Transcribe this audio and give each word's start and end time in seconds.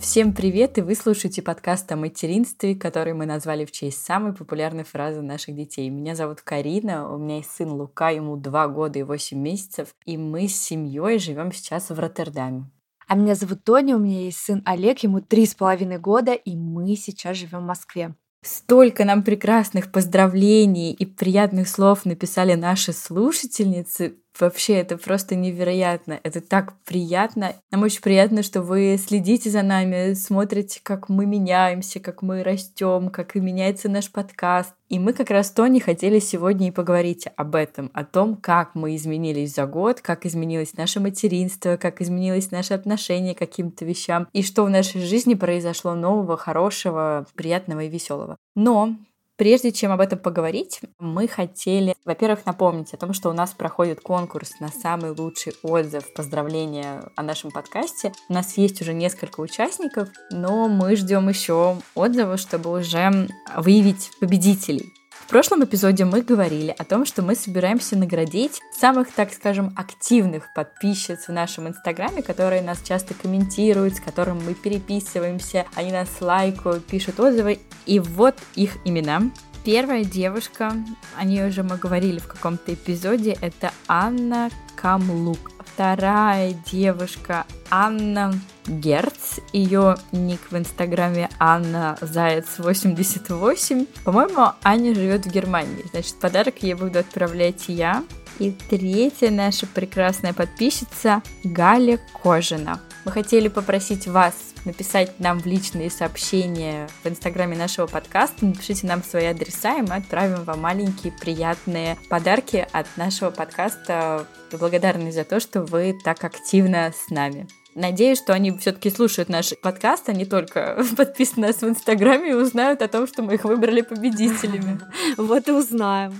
Всем 0.00 0.32
привет, 0.32 0.76
и 0.76 0.80
вы 0.80 0.96
слушаете 0.96 1.40
подкаст 1.40 1.92
о 1.92 1.96
материнстве, 1.96 2.74
который 2.74 3.12
мы 3.12 3.26
назвали 3.26 3.64
в 3.64 3.70
честь 3.70 4.04
самой 4.04 4.32
популярной 4.32 4.82
фразы 4.82 5.22
наших 5.22 5.54
детей. 5.54 5.88
Меня 5.88 6.16
зовут 6.16 6.40
Карина, 6.40 7.14
у 7.14 7.16
меня 7.16 7.36
есть 7.36 7.52
сын 7.52 7.70
Лука, 7.70 8.10
ему 8.10 8.36
2 8.36 8.68
года 8.68 8.98
и 8.98 9.04
8 9.04 9.38
месяцев, 9.38 9.94
и 10.04 10.16
мы 10.16 10.48
с 10.48 10.56
семьей 10.56 11.20
живем 11.20 11.52
сейчас 11.52 11.90
в 11.90 11.98
Роттердаме. 12.00 12.64
А 13.06 13.14
меня 13.14 13.36
зовут 13.36 13.62
Тоня, 13.62 13.94
у 13.94 14.00
меня 14.00 14.22
есть 14.22 14.38
сын 14.38 14.62
Олег, 14.64 14.98
ему 15.04 15.20
три 15.20 15.46
с 15.46 15.54
половиной 15.54 15.98
года, 15.98 16.32
и 16.32 16.56
мы 16.56 16.96
сейчас 16.96 17.36
живем 17.36 17.60
в 17.60 17.66
Москве. 17.66 18.14
Столько 18.42 19.04
нам 19.04 19.22
прекрасных 19.22 19.92
поздравлений 19.92 20.92
и 20.92 21.04
приятных 21.04 21.68
слов 21.68 22.04
написали 22.06 22.54
наши 22.54 22.92
слушательницы. 22.92 24.16
Вообще, 24.38 24.74
это 24.74 24.96
просто 24.96 25.34
невероятно. 25.34 26.18
Это 26.22 26.40
так 26.40 26.74
приятно. 26.84 27.54
Нам 27.70 27.82
очень 27.82 28.00
приятно, 28.00 28.42
что 28.42 28.62
вы 28.62 28.98
следите 28.98 29.50
за 29.50 29.62
нами, 29.62 30.14
смотрите, 30.14 30.80
как 30.82 31.08
мы 31.08 31.26
меняемся, 31.26 32.00
как 32.00 32.22
мы 32.22 32.42
растем, 32.42 33.10
как 33.10 33.36
и 33.36 33.40
меняется 33.40 33.88
наш 33.88 34.10
подкаст. 34.10 34.74
И 34.88 34.98
мы 34.98 35.12
как 35.12 35.30
раз 35.30 35.50
то 35.50 35.66
не 35.66 35.78
хотели 35.78 36.18
сегодня 36.18 36.68
и 36.68 36.72
поговорить 36.72 37.26
об 37.36 37.54
этом, 37.54 37.90
о 37.94 38.04
том, 38.04 38.36
как 38.36 38.74
мы 38.74 38.96
изменились 38.96 39.54
за 39.54 39.66
год, 39.66 40.00
как 40.00 40.26
изменилось 40.26 40.76
наше 40.76 41.00
материнство, 41.00 41.76
как 41.76 42.00
изменилось 42.00 42.50
наше 42.50 42.74
отношение 42.74 43.34
к 43.34 43.38
каким-то 43.38 43.84
вещам, 43.84 44.26
и 44.32 44.42
что 44.42 44.64
в 44.64 44.70
нашей 44.70 45.00
жизни 45.02 45.34
произошло 45.34 45.94
нового, 45.94 46.36
хорошего, 46.36 47.26
приятного 47.36 47.80
и 47.80 47.88
веселого. 47.88 48.36
Но 48.56 48.96
Прежде 49.40 49.72
чем 49.72 49.90
об 49.90 50.02
этом 50.02 50.18
поговорить, 50.18 50.82
мы 50.98 51.26
хотели, 51.26 51.94
во-первых, 52.04 52.44
напомнить 52.44 52.92
о 52.92 52.98
том, 52.98 53.14
что 53.14 53.30
у 53.30 53.32
нас 53.32 53.52
проходит 53.52 54.02
конкурс 54.02 54.60
на 54.60 54.68
самый 54.68 55.12
лучший 55.12 55.54
отзыв, 55.62 56.12
поздравления 56.12 57.04
о 57.16 57.22
нашем 57.22 57.50
подкасте. 57.50 58.12
У 58.28 58.34
нас 58.34 58.58
есть 58.58 58.82
уже 58.82 58.92
несколько 58.92 59.40
участников, 59.40 60.10
но 60.30 60.68
мы 60.68 60.94
ждем 60.94 61.30
еще 61.30 61.78
отзывы, 61.94 62.36
чтобы 62.36 62.70
уже 62.70 63.28
выявить 63.56 64.10
победителей. 64.20 64.92
В 65.30 65.32
прошлом 65.32 65.62
эпизоде 65.62 66.04
мы 66.04 66.22
говорили 66.22 66.74
о 66.76 66.82
том, 66.82 67.06
что 67.06 67.22
мы 67.22 67.36
собираемся 67.36 67.96
наградить 67.96 68.60
самых, 68.76 69.12
так 69.12 69.32
скажем, 69.32 69.72
активных 69.76 70.52
подписчиц 70.52 71.28
в 71.28 71.32
нашем 71.32 71.68
инстаграме, 71.68 72.20
которые 72.20 72.62
нас 72.62 72.82
часто 72.82 73.14
комментируют, 73.14 73.94
с 73.94 74.00
которыми 74.00 74.42
мы 74.42 74.54
переписываемся, 74.54 75.66
они 75.76 75.92
нас 75.92 76.08
лайкают, 76.18 76.84
пишут 76.84 77.20
отзывы. 77.20 77.60
И 77.86 78.00
вот 78.00 78.34
их 78.56 78.78
имена. 78.84 79.22
Первая 79.64 80.02
девушка, 80.02 80.72
о 81.16 81.24
ней 81.24 81.46
уже 81.46 81.62
мы 81.62 81.76
говорили 81.76 82.18
в 82.18 82.26
каком-то 82.26 82.74
эпизоде, 82.74 83.38
это 83.40 83.70
Анна 83.86 84.50
Камлук. 84.74 85.59
Вторая 85.80 86.52
девушка 86.70 87.46
Анна 87.70 88.34
Герц. 88.66 89.38
Ее 89.54 89.96
ник 90.12 90.40
в 90.50 90.56
инстаграме 90.58 91.30
Анна 91.38 91.96
Заяц 92.02 92.58
88. 92.58 93.86
По-моему, 94.04 94.52
Аня 94.62 94.94
живет 94.94 95.24
в 95.24 95.32
Германии. 95.32 95.86
Значит, 95.90 96.16
подарок 96.20 96.62
ей 96.62 96.74
буду 96.74 96.98
отправлять 96.98 97.64
я. 97.68 98.04
И 98.38 98.50
третья 98.50 99.30
наша 99.30 99.66
прекрасная 99.66 100.34
подписчица 100.34 101.22
Галя 101.44 101.98
Кожина. 102.22 102.78
Мы 103.06 103.12
хотели 103.12 103.48
попросить 103.48 104.06
вас 104.06 104.34
написать 104.64 105.18
нам 105.18 105.40
в 105.40 105.46
личные 105.46 105.90
сообщения 105.90 106.88
в 107.02 107.08
инстаграме 107.08 107.56
нашего 107.56 107.86
подкаста. 107.86 108.46
Напишите 108.46 108.86
нам 108.86 109.02
свои 109.02 109.26
адреса, 109.26 109.78
и 109.78 109.82
мы 109.82 109.96
отправим 109.96 110.44
вам 110.44 110.60
маленькие 110.60 111.12
приятные 111.12 111.96
подарки 112.08 112.66
от 112.72 112.86
нашего 112.96 113.30
подкаста. 113.30 114.26
Благодарны 114.52 115.12
за 115.12 115.24
то, 115.24 115.40
что 115.40 115.62
вы 115.62 115.96
так 116.04 116.24
активно 116.24 116.92
с 116.92 117.10
нами. 117.10 117.46
Надеюсь, 117.74 118.18
что 118.18 118.32
они 118.32 118.56
все-таки 118.58 118.90
слушают 118.90 119.28
наш 119.28 119.56
подкаст, 119.62 120.08
а 120.08 120.12
не 120.12 120.24
только 120.24 120.84
подписаны 120.96 121.48
нас 121.48 121.62
в 121.62 121.68
Инстаграме 121.68 122.30
и 122.30 122.34
узнают 122.34 122.82
о 122.82 122.88
том, 122.88 123.06
что 123.06 123.22
мы 123.22 123.34
их 123.34 123.44
выбрали 123.44 123.82
победителями. 123.82 124.80
Вот 125.16 125.48
и 125.48 125.52
узнаем. 125.52 126.12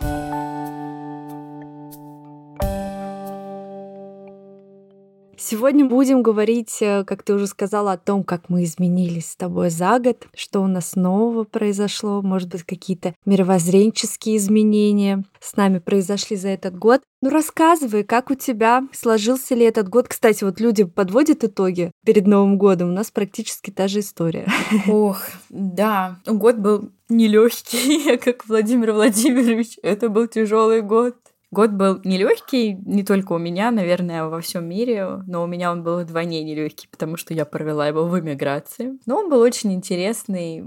Сегодня 5.50 5.84
будем 5.84 6.22
говорить, 6.22 6.76
э, 6.80 7.02
как 7.02 7.24
ты 7.24 7.34
уже 7.34 7.48
сказала, 7.48 7.94
о 7.94 7.98
том, 7.98 8.22
как 8.22 8.48
мы 8.48 8.62
изменились 8.62 9.32
с 9.32 9.36
тобой 9.36 9.70
за 9.70 9.98
год, 9.98 10.28
что 10.32 10.60
у 10.60 10.68
нас 10.68 10.94
нового 10.94 11.42
произошло, 11.42 12.22
может 12.22 12.50
быть, 12.50 12.62
какие-то 12.62 13.16
мировоззренческие 13.26 14.36
изменения 14.36 15.24
с 15.40 15.56
нами 15.56 15.80
произошли 15.80 16.36
за 16.36 16.50
этот 16.50 16.78
год. 16.78 17.00
Ну, 17.20 17.30
рассказывай, 17.30 18.04
как 18.04 18.30
у 18.30 18.36
тебя 18.36 18.84
сложился 18.92 19.56
ли 19.56 19.64
этот 19.64 19.88
год. 19.88 20.06
Кстати, 20.06 20.44
вот 20.44 20.60
люди 20.60 20.84
подводят 20.84 21.42
итоги 21.42 21.90
перед 22.06 22.28
Новым 22.28 22.56
годом. 22.56 22.90
У 22.90 22.92
нас 22.92 23.10
практически 23.10 23.72
та 23.72 23.88
же 23.88 24.00
история. 24.00 24.46
Ох, 24.86 25.18
да. 25.48 26.20
Год 26.26 26.58
был 26.58 26.90
нелегкий, 27.08 28.16
как 28.24 28.46
Владимир 28.46 28.92
Владимирович. 28.92 29.80
Это 29.82 30.10
был 30.10 30.28
тяжелый 30.28 30.80
год. 30.80 31.16
Год 31.52 31.70
был 31.70 32.00
нелегкий, 32.04 32.74
не 32.74 33.02
только 33.02 33.32
у 33.32 33.38
меня, 33.38 33.72
наверное, 33.72 34.26
во 34.26 34.40
всем 34.40 34.68
мире, 34.68 35.22
но 35.26 35.42
у 35.42 35.46
меня 35.46 35.72
он 35.72 35.82
был 35.82 36.00
вдвойне 36.00 36.44
нелегкий, 36.44 36.86
потому 36.88 37.16
что 37.16 37.34
я 37.34 37.44
провела 37.44 37.88
его 37.88 38.04
в 38.04 38.18
эмиграции. 38.18 38.98
Но 39.04 39.16
он 39.16 39.28
был 39.28 39.40
очень 39.40 39.72
интересный, 39.72 40.64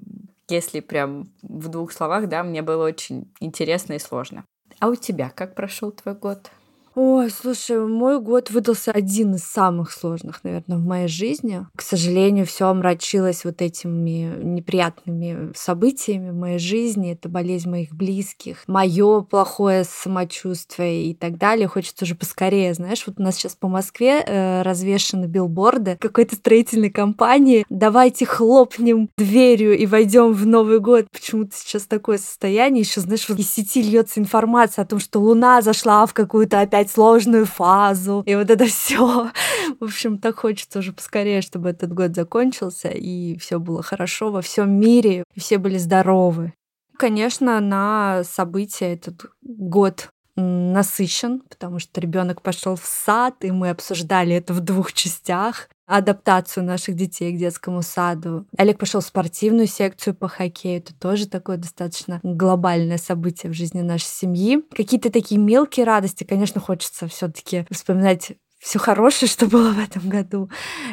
если 0.50 0.82
прям 0.82 1.30
в 1.42 1.70
двух 1.70 1.94
словах, 1.94 2.28
да, 2.28 2.44
мне 2.44 2.62
было 2.62 2.86
очень 2.86 3.32
интересно 3.40 3.94
и 3.94 4.00
сложно. 4.00 4.44
А 4.80 4.90
у 4.90 4.96
тебя 4.96 5.32
как 5.34 5.56
прошел 5.56 5.92
твой 5.92 6.16
год? 6.16 6.52
Ой, 6.96 7.32
слушай, 7.32 7.80
мой 7.80 8.20
год 8.20 8.52
выдался 8.52 8.92
один 8.92 9.34
из 9.34 9.44
самых 9.44 9.92
сложных, 9.92 10.44
наверное, 10.44 10.78
в 10.78 10.86
моей 10.86 11.08
жизни. 11.08 11.66
К 11.76 11.82
сожалению, 11.82 12.46
все 12.46 12.68
омрачилось 12.68 13.46
вот 13.46 13.64
этими 13.64 14.32
неприятными 14.44 15.52
событиями 15.56 16.30
в 16.30 16.36
моей 16.36 16.60
жизни. 16.60 17.14
Это 17.14 17.30
болезнь 17.30 17.68
моих 17.68 17.96
близких, 17.96 18.64
мое 18.68 19.22
плохое 19.22 19.86
самочувствие 19.86 21.08
и 21.08 21.16
так 21.16 21.40
далее. 21.40 21.68
Хочется 21.68 22.06
уже 22.06 22.14
поскорее, 22.14 22.76
знаешь, 22.76 23.04
вот 23.08 23.16
у 23.18 23.24
нас 23.24 23.38
сейчас 23.38 23.56
по 23.56 23.68
Москве 23.68 24.24
э, 24.24 24.62
развешаны 24.62 25.26
билборды 25.26 25.98
какой-то 26.00 26.36
строительной 26.36 26.92
компании. 26.92 27.66
Давайте 27.70 28.28
хлопнем 28.28 29.10
дверью 29.18 29.76
и 29.76 29.88
войдем 29.88 30.34
в 30.34 30.46
Новый 30.46 30.80
год. 30.80 31.08
Почему-то 31.12 31.56
сейчас 31.56 31.88
такое 31.88 32.20
состояние. 32.20 32.82
Еще, 32.82 33.02
знаешь, 33.02 33.28
вот 33.28 33.40
из 33.40 33.50
сети 33.50 33.82
льется 33.82 34.20
информация 34.20 34.84
о 34.84 34.86
том, 34.86 35.00
что 35.00 35.20
Луна 35.20 35.64
зашла 35.64 36.06
в 36.06 36.14
какую-то 36.14 36.60
опять 36.60 36.83
опять 36.84 36.92
сложную 36.92 37.46
фазу, 37.46 38.24
и 38.26 38.36
вот 38.36 38.50
это 38.50 38.66
все. 38.68 39.32
В 39.80 39.84
общем, 39.84 40.18
так 40.18 40.40
хочется 40.40 40.80
уже 40.80 40.94
поскорее, 40.94 41.42
чтобы 41.42 41.70
этот 41.70 41.94
год 41.94 42.16
закончился, 42.16 42.90
и 42.90 43.38
все 43.38 43.60
было 43.60 43.82
хорошо 43.82 44.32
во 44.32 44.42
всем 44.42 44.72
мире, 44.72 45.24
и 45.34 45.40
все 45.40 45.58
были 45.58 45.78
здоровы. 45.78 46.54
Конечно, 46.98 47.60
на 47.60 48.24
события 48.24 48.94
этот 48.94 49.26
год 49.42 50.10
насыщен, 50.36 51.42
потому 51.42 51.80
что 51.80 52.02
ребенок 52.02 52.42
пошел 52.42 52.76
в 52.76 52.86
сад, 52.86 53.36
и 53.42 53.52
мы 53.52 53.70
обсуждали 53.70 54.36
это 54.36 54.54
в 54.54 54.62
двух 54.62 54.94
частях 54.94 55.70
адаптацию 55.98 56.64
наших 56.64 56.96
детей 56.96 57.32
к 57.34 57.38
детскому 57.38 57.84
саду. 57.84 58.48
Олег 58.58 58.80
пошел 58.80 59.00
в 59.00 59.06
спортивную 59.06 59.68
секцию 59.68 60.16
по 60.16 60.28
хоккею. 60.28 60.80
Это 60.80 60.96
тоже 60.96 61.28
такое 61.28 61.58
достаточно 61.58 62.20
глобальное 62.24 62.98
событие 62.98 63.52
в 63.52 63.56
жизни 63.56 63.82
нашей 63.82 64.08
семьи. 64.08 64.64
Какие-то 64.76 65.12
такие 65.12 65.40
мелкие 65.40 65.86
радости, 65.86 66.24
конечно, 66.24 66.60
хочется 66.60 67.08
все-таки 67.08 67.68
вспоминать 67.70 68.32
все 68.64 68.80
хорошее, 68.80 69.30
что 69.30 69.46
было 69.46 69.72
в 69.72 69.80
этом 69.80 70.10
году. 70.10 70.50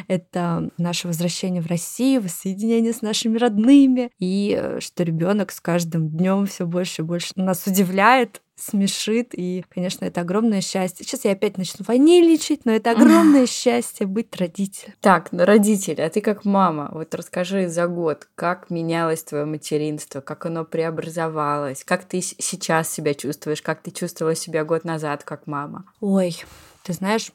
Это 0.07 0.69
наше 0.77 1.07
возвращение 1.07 1.61
в 1.61 1.67
Россию, 1.67 2.21
воссоединение 2.21 2.91
с 2.93 3.01
нашими 3.01 3.37
родными, 3.37 4.11
и 4.19 4.55
э, 4.61 4.79
что 4.81 5.03
ребенок 5.03 5.51
с 5.51 5.61
каждым 5.61 6.09
днем 6.09 6.45
все 6.45 6.65
больше 6.65 7.01
и 7.01 7.05
больше 7.05 7.31
нас 7.37 7.65
удивляет, 7.65 8.41
смешит, 8.61 9.29
и, 9.33 9.65
конечно, 9.69 10.05
это 10.05 10.21
огромное 10.21 10.61
счастье. 10.61 11.05
Сейчас 11.05 11.25
я 11.25 11.31
опять 11.31 11.57
начну 11.57 11.85
ваниличить, 11.87 12.65
но 12.65 12.71
это 12.71 12.91
огромное 12.91 13.45
счастье 13.47 14.07
быть 14.07 14.35
родителем. 14.35 14.93
Так, 15.01 15.31
ну 15.31 15.45
родитель, 15.45 16.01
а 16.01 16.09
ты 16.09 16.21
как 16.21 16.45
мама, 16.45 16.89
вот 16.91 17.13
расскажи 17.15 17.67
за 17.67 17.87
год, 17.87 18.27
как 18.35 18.69
менялось 18.69 19.23
твое 19.23 19.45
материнство, 19.45 20.21
как 20.21 20.45
оно 20.45 20.65
преобразовалось, 20.65 21.83
как 21.83 22.05
ты 22.05 22.21
сейчас 22.21 22.89
себя 22.91 23.13
чувствуешь, 23.13 23.61
как 23.61 23.81
ты 23.81 23.91
чувствовала 23.91 24.35
себя 24.35 24.63
год 24.63 24.83
назад 24.83 25.23
как 25.23 25.47
мама? 25.47 25.85
Ой, 25.99 26.35
ты 26.83 26.93
знаешь, 26.93 27.31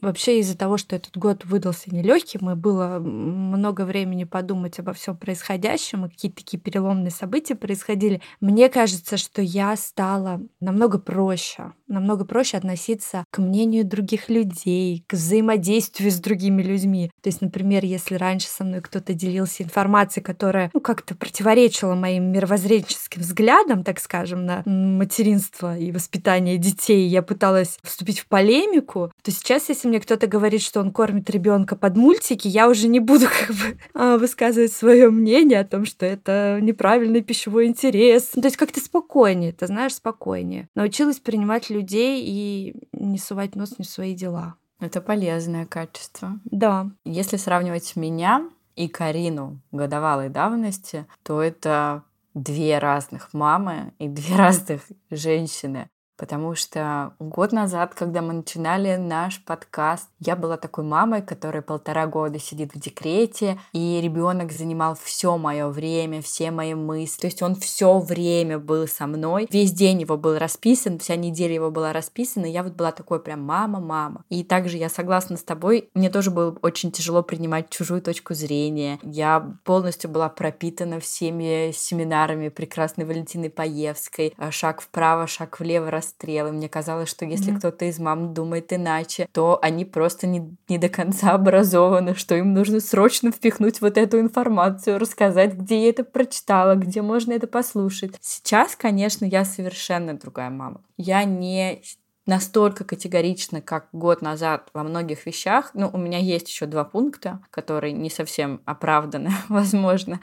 Вообще 0.00 0.38
из-за 0.38 0.56
того, 0.56 0.76
что 0.76 0.94
этот 0.94 1.16
год 1.16 1.44
выдался 1.44 1.92
нелегким, 1.92 2.50
и 2.50 2.54
было 2.54 3.00
много 3.00 3.82
времени 3.82 4.22
подумать 4.22 4.78
обо 4.78 4.92
всем 4.92 5.16
происходящем, 5.16 6.06
и 6.06 6.08
какие-то 6.08 6.38
такие 6.38 6.58
переломные 6.58 7.10
события 7.10 7.56
происходили, 7.56 8.22
мне 8.40 8.68
кажется, 8.68 9.16
что 9.16 9.42
я 9.42 9.74
стала 9.76 10.40
намного 10.60 10.98
проще 10.98 11.72
намного 11.88 12.24
проще 12.24 12.56
относиться 12.56 13.24
к 13.30 13.38
мнению 13.38 13.84
других 13.84 14.28
людей, 14.28 15.04
к 15.06 15.14
взаимодействию 15.14 16.10
с 16.10 16.16
другими 16.16 16.62
людьми. 16.62 17.10
То 17.22 17.28
есть, 17.28 17.40
например, 17.40 17.84
если 17.84 18.14
раньше 18.14 18.48
со 18.48 18.64
мной 18.64 18.80
кто-то 18.80 19.14
делился 19.14 19.62
информацией, 19.62 20.22
которая 20.22 20.70
ну, 20.74 20.80
как-то 20.80 21.14
противоречила 21.14 21.94
моим 21.94 22.30
мировоззренческим 22.32 23.22
взглядам, 23.22 23.84
так 23.84 23.98
скажем, 24.00 24.44
на 24.44 24.62
материнство 24.66 25.76
и 25.76 25.90
воспитание 25.90 26.58
детей, 26.58 27.08
я 27.08 27.22
пыталась 27.22 27.78
вступить 27.82 28.20
в 28.20 28.26
полемику, 28.26 29.10
то 29.22 29.30
сейчас, 29.30 29.68
если 29.68 29.88
мне 29.88 30.00
кто-то 30.00 30.26
говорит, 30.26 30.62
что 30.62 30.80
он 30.80 30.92
кормит 30.92 31.30
ребенка 31.30 31.76
под 31.76 31.96
мультики, 31.96 32.48
я 32.48 32.68
уже 32.68 32.88
не 32.88 33.00
буду 33.00 33.26
как 33.46 33.56
бы 33.56 33.78
а, 33.94 34.18
высказывать 34.18 34.72
свое 34.72 35.10
мнение 35.10 35.60
о 35.60 35.64
том, 35.64 35.86
что 35.86 36.06
это 36.06 36.58
неправильный 36.60 37.22
пищевой 37.22 37.66
интерес. 37.66 38.28
То 38.28 38.44
есть 38.44 38.56
как-то 38.56 38.80
спокойнее, 38.80 39.52
ты 39.52 39.66
знаешь, 39.66 39.94
спокойнее. 39.94 40.68
Научилась 40.74 41.18
принимать 41.18 41.70
людей 41.70 41.77
и 42.20 42.74
не 42.92 43.18
сувать 43.18 43.54
нос 43.56 43.78
не 43.78 43.84
в 43.84 43.88
свои 43.88 44.14
дела. 44.14 44.56
Это 44.80 45.00
полезное 45.00 45.66
качество. 45.66 46.38
Да. 46.44 46.90
Если 47.04 47.36
сравнивать 47.36 47.96
меня 47.96 48.48
и 48.76 48.88
Карину 48.88 49.60
годовалой 49.72 50.28
давности, 50.28 51.06
то 51.24 51.42
это 51.42 52.04
две 52.34 52.78
разных 52.78 53.32
мамы 53.34 53.92
и 53.98 54.08
две 54.08 54.36
разных 54.36 54.82
женщины. 55.10 55.90
Потому 56.18 56.56
что 56.56 57.14
год 57.20 57.52
назад, 57.52 57.94
когда 57.94 58.22
мы 58.22 58.32
начинали 58.32 58.96
наш 58.96 59.42
подкаст, 59.44 60.08
я 60.18 60.34
была 60.34 60.56
такой 60.56 60.82
мамой, 60.82 61.22
которая 61.22 61.62
полтора 61.62 62.06
года 62.08 62.40
сидит 62.40 62.74
в 62.74 62.80
декрете, 62.80 63.58
и 63.72 64.00
ребенок 64.02 64.50
занимал 64.50 64.98
все 65.00 65.38
мое 65.38 65.68
время, 65.68 66.20
все 66.20 66.50
мои 66.50 66.74
мысли. 66.74 67.20
То 67.20 67.26
есть 67.28 67.40
он 67.40 67.54
все 67.54 68.00
время 68.00 68.58
был 68.58 68.88
со 68.88 69.06
мной. 69.06 69.46
Весь 69.50 69.72
день 69.72 70.00
его 70.00 70.16
был 70.16 70.38
расписан, 70.38 70.98
вся 70.98 71.14
неделя 71.14 71.54
его 71.54 71.70
была 71.70 71.92
расписана. 71.92 72.46
И 72.46 72.50
я 72.50 72.64
вот 72.64 72.72
была 72.72 72.90
такой 72.90 73.20
прям 73.20 73.42
мама, 73.42 73.78
мама. 73.78 74.24
И 74.28 74.42
также 74.42 74.76
я 74.76 74.88
согласна 74.88 75.36
с 75.36 75.44
тобой. 75.44 75.88
Мне 75.94 76.10
тоже 76.10 76.32
было 76.32 76.58
очень 76.62 76.90
тяжело 76.90 77.22
принимать 77.22 77.70
чужую 77.70 78.02
точку 78.02 78.34
зрения. 78.34 78.98
Я 79.02 79.54
полностью 79.62 80.10
была 80.10 80.28
пропитана 80.28 80.98
всеми 80.98 81.70
семинарами 81.72 82.48
прекрасной 82.48 83.04
Валентины 83.04 83.50
Паевской. 83.50 84.34
Шаг 84.50 84.80
вправо, 84.80 85.28
шаг 85.28 85.60
влево, 85.60 85.92
расстрелы. 86.08 86.52
Мне 86.52 86.68
казалось, 86.68 87.08
что 87.08 87.24
если 87.24 87.52
mm-hmm. 87.52 87.58
кто-то 87.58 87.84
из 87.84 87.98
мам 87.98 88.34
думает 88.34 88.72
иначе, 88.72 89.28
то 89.32 89.58
они 89.62 89.84
просто 89.84 90.26
не, 90.26 90.56
не 90.68 90.78
до 90.78 90.88
конца 90.88 91.30
образованы, 91.32 92.14
что 92.14 92.34
им 92.34 92.54
нужно 92.54 92.80
срочно 92.80 93.30
впихнуть 93.30 93.80
вот 93.80 93.98
эту 93.98 94.20
информацию, 94.20 94.98
рассказать, 94.98 95.54
где 95.54 95.84
я 95.84 95.90
это 95.90 96.04
прочитала, 96.04 96.74
где 96.74 97.02
можно 97.02 97.32
это 97.32 97.46
послушать. 97.46 98.14
Сейчас, 98.20 98.76
конечно, 98.76 99.24
я 99.24 99.44
совершенно 99.44 100.14
другая 100.14 100.50
мама. 100.50 100.80
Я 100.96 101.24
не 101.24 101.82
настолько 102.26 102.84
категорично, 102.84 103.62
как 103.62 103.88
год 103.92 104.20
назад 104.20 104.68
во 104.74 104.82
многих 104.82 105.24
вещах. 105.24 105.70
Ну, 105.72 105.88
у 105.90 105.96
меня 105.96 106.18
есть 106.18 106.48
еще 106.48 106.66
два 106.66 106.84
пункта, 106.84 107.40
которые 107.50 107.94
не 107.94 108.10
совсем 108.10 108.60
оправданы, 108.66 109.30
возможно. 109.48 110.20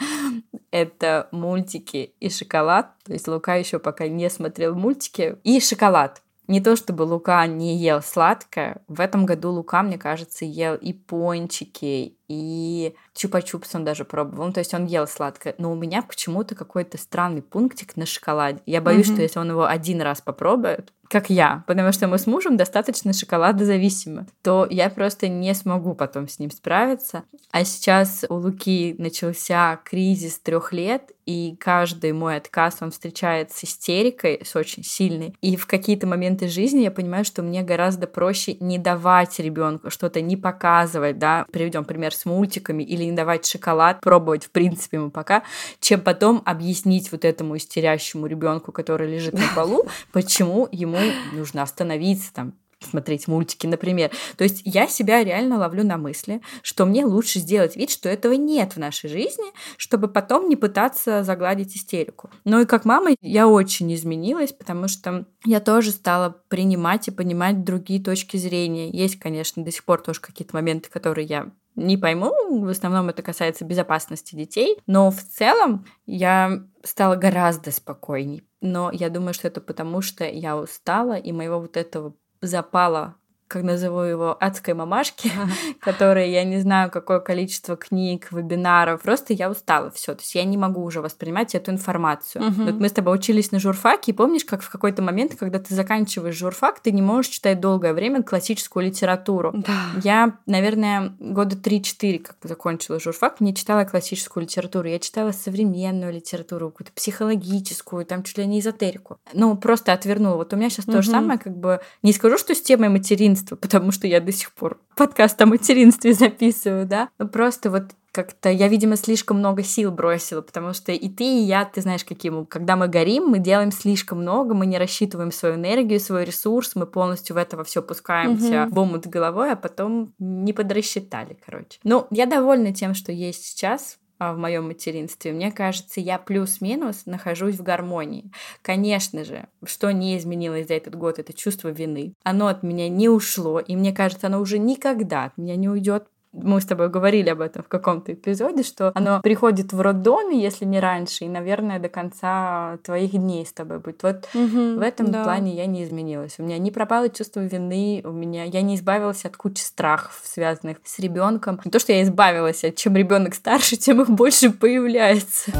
Это 0.76 1.30
мультики 1.32 2.12
и 2.20 2.30
шоколад. 2.30 2.90
То 3.06 3.14
есть 3.14 3.30
Лука 3.30 3.56
еще 3.56 3.80
пока 3.80 4.10
не 4.10 4.30
смотрел 4.30 4.76
мультики. 4.76 5.38
И 5.46 5.62
шоколад. 5.62 6.22
Не 6.48 6.60
то 6.60 6.76
чтобы 6.76 7.04
Лука 7.04 7.48
не 7.48 7.78
ел 7.78 8.02
сладкое. 8.02 8.84
В 8.90 9.00
этом 9.00 9.26
году 9.26 9.52
Лука, 9.52 9.84
мне 9.84 9.98
кажется, 9.98 10.44
ел 10.44 10.76
и 10.76 10.92
пончики, 10.92 12.18
и 12.28 12.96
чупа-чупс 13.16 13.70
он 13.74 13.86
даже 13.86 14.06
пробовал. 14.06 14.48
Ну, 14.48 14.54
то 14.54 14.60
есть 14.60 14.74
он 14.74 14.86
ел 14.86 15.08
сладкое. 15.08 15.56
Но 15.58 15.72
у 15.72 15.76
меня 15.76 16.02
почему-то 16.02 16.56
какой-то 16.56 16.98
странный 16.98 17.42
пунктик 17.42 17.96
на 17.96 18.06
шоколаде. 18.06 18.62
Я 18.66 18.82
боюсь, 18.82 19.08
mm-hmm. 19.08 19.14
что 19.14 19.22
если 19.22 19.40
он 19.40 19.50
его 19.50 19.66
один 19.66 20.02
раз 20.02 20.22
попробует, 20.22 20.92
как 21.10 21.30
я, 21.30 21.64
потому 21.68 21.92
что 21.92 22.08
мы 22.08 22.18
с 22.18 22.26
мужем 22.26 22.58
достаточно 22.58 23.14
шоколадозависимы, 23.14 24.26
то 24.42 24.68
я 24.70 24.90
просто 24.90 25.28
не 25.28 25.54
смогу 25.54 25.94
потом 25.94 26.28
с 26.28 26.40
ним 26.40 26.50
справиться. 26.50 27.24
А 27.52 27.64
сейчас 27.64 28.26
у 28.28 28.36
Луки 28.36 28.96
начался 28.98 29.80
кризис 29.84 30.40
трех 30.40 30.74
лет, 30.74 31.12
и 31.26 31.56
каждый 31.60 32.12
мой 32.12 32.38
отказ 32.38 32.78
он 32.82 32.92
встречает 32.92 33.52
с 33.52 33.64
истерикой, 33.64 34.42
с 34.44 34.56
очень 34.56 34.84
сильной. 34.84 35.36
И 35.42 35.56
в 35.56 35.68
какие-то 35.68 36.08
моменты 36.08 36.48
жизни 36.48 36.82
я 36.82 36.92
понимаю, 36.92 37.26
что 37.26 37.42
мне 37.44 37.62
гораздо 37.62 38.08
проще 38.08 38.56
не 38.60 38.78
давать 38.78 39.40
ребенку 39.40 39.90
что-то, 39.90 40.22
не 40.22 40.38
показывать, 40.38 41.18
да, 41.18 41.46
приведем 41.52 41.86
пример 41.86 42.14
с 42.16 42.26
мультиками, 42.26 42.84
или 42.84 43.04
не 43.04 43.12
давать 43.12 43.46
шоколад, 43.46 44.02
пробовать 44.02 44.46
в 44.46 44.50
принципе 44.52 44.98
ему 44.98 45.12
пока, 45.12 45.44
чем 45.80 46.02
потом 46.02 46.42
объяснить 46.46 47.12
вот 47.12 47.26
этому 47.26 47.58
истерящему 47.58 48.28
ребенку, 48.28 48.72
который 48.72 49.12
лежит 49.12 49.34
на 49.34 49.48
полу, 49.56 49.86
почему 50.12 50.68
ему 50.72 50.98
нужно 51.34 51.62
остановиться, 51.62 52.34
там, 52.34 52.54
смотреть 52.86 53.28
мультики, 53.28 53.68
например. 53.68 54.12
То 54.38 54.44
есть 54.44 54.62
я 54.64 54.88
себя 54.88 55.24
реально 55.24 55.58
ловлю 55.58 55.84
на 55.84 55.98
мысли, 55.98 56.42
что 56.62 56.86
мне 56.86 57.06
лучше 57.06 57.40
сделать 57.40 57.76
вид, 57.76 57.90
что 57.90 58.10
этого 58.10 58.34
нет 58.34 58.74
в 58.74 58.78
нашей 58.78 59.10
жизни, 59.10 59.46
чтобы 59.78 60.08
потом 60.08 60.50
не 60.50 60.56
пытаться 60.56 61.24
загладить 61.24 61.76
истерику. 61.76 62.30
Ну 62.44 62.62
и 62.62 62.66
как 62.66 62.86
мама 62.86 63.12
я 63.22 63.48
очень 63.48 63.94
изменилась, 63.94 64.52
потому 64.52 64.88
что 64.88 65.26
я 65.44 65.60
тоже 65.60 65.92
стала 65.92 66.42
принимать 66.48 67.08
и 67.08 67.12
понимать 67.12 67.64
другие 67.64 68.02
точки 68.02 68.38
зрения. 68.38 68.90
Есть, 68.90 69.20
конечно, 69.20 69.64
до 69.64 69.72
сих 69.72 69.84
пор 69.84 70.02
тоже 70.02 70.22
какие-то 70.22 70.56
моменты, 70.56 70.90
которые 70.90 71.28
я 71.28 71.52
не 71.76 71.98
пойму, 71.98 72.34
в 72.62 72.70
основном 72.70 73.10
это 73.10 73.22
касается 73.22 73.66
безопасности 73.66 74.36
детей, 74.36 74.78
но 74.88 75.12
в 75.12 75.22
целом 75.22 75.86
я 76.06 76.64
стала 76.84 77.16
гораздо 77.16 77.72
спокойней. 77.72 78.44
Но 78.62 78.92
я 78.92 79.10
думаю, 79.10 79.34
что 79.34 79.48
это 79.48 79.62
потому, 79.62 80.02
что 80.02 80.26
я 80.26 80.58
устала, 80.58 81.14
и 81.18 81.32
моего 81.32 81.60
вот 81.60 81.78
этого 81.78 82.16
запала 82.42 83.16
как 83.48 83.64
назову 83.64 84.02
его, 84.02 84.36
адской 84.40 84.74
мамашки, 84.74 85.32
которые 85.80 86.32
я 86.32 86.44
не 86.44 86.60
знаю, 86.60 86.90
какое 86.90 87.20
количество 87.20 87.76
книг, 87.76 88.32
вебинаров. 88.32 89.02
Просто 89.02 89.34
я 89.34 89.50
устала 89.50 89.92
все. 89.92 90.16
То 90.16 90.22
есть 90.22 90.34
я 90.36 90.44
не 90.44 90.58
могу 90.58 90.84
уже 90.84 91.02
воспринимать 91.02 91.54
эту 91.54 91.72
информацию. 91.72 92.42
Uh-huh. 92.42 92.66
Вот 92.66 92.76
мы 92.76 92.90
с 92.90 92.92
тобой 92.92 93.16
учились 93.16 93.52
на 93.52 93.60
журфаке, 93.60 94.12
и 94.12 94.16
помнишь, 94.16 94.46
как 94.46 94.62
в 94.62 94.70
какой-то 94.70 95.02
момент, 95.02 95.36
когда 95.36 95.60
ты 95.60 95.76
заканчиваешь 95.76 96.36
журфак, 96.36 96.80
ты 96.80 96.92
не 96.92 97.02
можешь 97.02 97.32
читать 97.32 97.60
долгое 97.60 97.94
время 97.94 98.24
классическую 98.24 98.86
литературу. 98.86 99.52
Да. 99.54 99.92
Я, 100.04 100.38
наверное, 100.46 101.16
года 101.20 101.56
3-4, 101.56 102.20
как 102.20 102.38
закончила 102.44 103.00
журфак, 103.00 103.42
не 103.42 103.54
читала 103.54 103.84
классическую 103.86 104.44
литературу. 104.44 104.88
Я 104.88 105.00
читала 105.00 105.32
современную 105.32 106.12
литературу, 106.12 106.72
какую-то 106.72 106.92
психологическую, 106.94 108.06
там 108.06 108.24
чуть 108.24 108.38
ли 108.40 108.48
не 108.48 108.60
эзотерику. 108.60 109.18
Ну, 109.34 109.56
просто 109.56 109.94
отвернула. 109.94 110.38
Вот 110.38 110.54
у 110.54 110.56
меня 110.56 110.70
сейчас 110.70 110.86
uh-huh. 110.88 110.94
то 110.94 111.02
же 111.04 111.12
самое, 111.12 111.40
как 111.40 111.56
бы, 111.56 111.80
не 112.02 112.12
скажу, 112.12 112.38
что 112.38 112.56
с 112.56 112.62
темой 112.62 112.90
материнства 112.90 113.35
материнства, 113.36 113.56
потому 113.62 113.92
что 113.92 114.08
я 114.08 114.20
до 114.20 114.32
сих 114.32 114.52
пор 114.54 114.80
подкаст 114.96 115.42
о 115.42 115.46
материнстве 115.46 116.14
записываю, 116.14 116.86
да. 116.86 117.10
Но 117.20 117.28
просто 117.28 117.70
вот 117.70 117.92
как-то 118.12 118.50
я, 118.50 118.70
видимо, 118.70 118.96
слишком 118.96 119.40
много 119.40 119.62
сил 119.62 119.92
бросила, 119.92 120.42
потому 120.42 120.74
что 120.74 120.94
и 120.94 121.10
ты, 121.10 121.26
и 121.26 121.44
я, 121.44 121.66
ты 121.66 121.82
знаешь, 121.82 122.06
каким, 122.06 122.46
когда 122.46 122.78
мы 122.78 122.88
горим, 122.88 123.26
мы 123.26 123.40
делаем 123.40 123.74
слишком 123.74 124.22
много, 124.22 124.54
мы 124.54 124.66
не 124.68 124.78
рассчитываем 124.78 125.34
свою 125.34 125.56
энергию, 125.56 126.00
свой 126.00 126.24
ресурс, 126.24 126.76
мы 126.76 126.86
полностью 126.86 127.36
в 127.36 127.38
этого 127.38 127.66
все 127.66 127.82
пускаемся 127.82 128.46
mm-hmm. 128.46 128.70
в 128.70 128.80
омут 128.80 129.08
головой, 129.08 129.52
а 129.52 129.58
потом 129.58 130.14
не 130.18 130.54
подрасчитали, 130.54 131.38
короче. 131.46 131.78
Ну, 131.84 132.08
я 132.10 132.26
довольна 132.26 132.74
тем, 132.74 132.94
что 132.94 133.12
есть 133.12 133.44
сейчас, 133.44 133.98
в 134.20 134.38
моем 134.38 134.68
материнстве, 134.68 135.32
мне 135.34 135.52
кажется, 135.52 136.00
я 136.00 136.18
плюс-минус 136.18 137.06
нахожусь 137.06 137.56
в 137.56 137.64
гармонии. 137.64 138.32
Конечно 138.62 139.24
же, 139.24 139.48
что 139.64 139.92
не 139.92 140.18
изменилось 140.18 140.68
за 140.68 140.76
этот 140.76 140.96
год, 140.96 141.20
это 141.20 141.34
чувство 141.34 141.70
вины. 141.70 142.14
Оно 142.24 142.48
от 142.48 142.64
меня 142.64 142.90
не 142.90 143.10
ушло, 143.10 143.60
и 143.60 143.76
мне 143.76 143.94
кажется, 143.94 144.28
оно 144.28 144.40
уже 144.40 144.58
никогда 144.60 145.26
от 145.26 145.38
меня 145.38 145.56
не 145.56 145.70
уйдет 145.70 146.08
мы 146.36 146.60
с 146.60 146.66
тобой 146.66 146.90
говорили 146.90 147.30
об 147.30 147.42
этом 147.42 147.64
в 147.64 147.68
каком-то 147.68 148.14
эпизоде, 148.14 148.64
что 148.64 148.92
оно 148.94 149.22
приходит 149.22 149.74
в 149.74 149.82
роддоме, 149.82 150.42
если 150.42 150.66
не 150.66 150.80
раньше, 150.80 151.26
и, 151.26 151.30
наверное, 151.30 151.80
до 151.80 151.90
конца 151.90 152.78
твоих 152.84 153.12
дней 153.12 153.46
с 153.46 153.54
тобой 153.54 153.80
будет. 153.80 154.04
Вот 154.04 154.28
угу, 154.34 154.76
в 154.76 154.82
этом 154.82 155.12
да. 155.12 155.24
плане 155.24 155.56
я 155.56 155.66
не 155.66 155.84
изменилась. 155.84 156.36
У 156.38 156.44
меня 156.44 156.58
не 156.58 156.72
пропало 156.72 157.10
чувство 157.10 157.40
вины, 157.42 158.02
у 158.04 158.12
меня 158.12 158.44
я 158.44 158.62
не 158.62 158.76
избавилась 158.76 159.26
от 159.26 159.38
кучи 159.38 159.62
страхов, 159.62 160.22
связанных 160.24 160.78
с 160.84 161.00
ребенком. 161.00 161.60
Не 161.64 161.72
то, 161.72 161.80
что 161.80 161.94
я 161.94 162.04
избавилась, 162.04 162.64
а 162.64 162.72
чем 162.72 162.96
ребенок 162.96 163.36
старше, 163.36 163.76
тем 163.78 164.02
их 164.02 164.10
больше 164.10 164.52
появляется. 164.52 165.52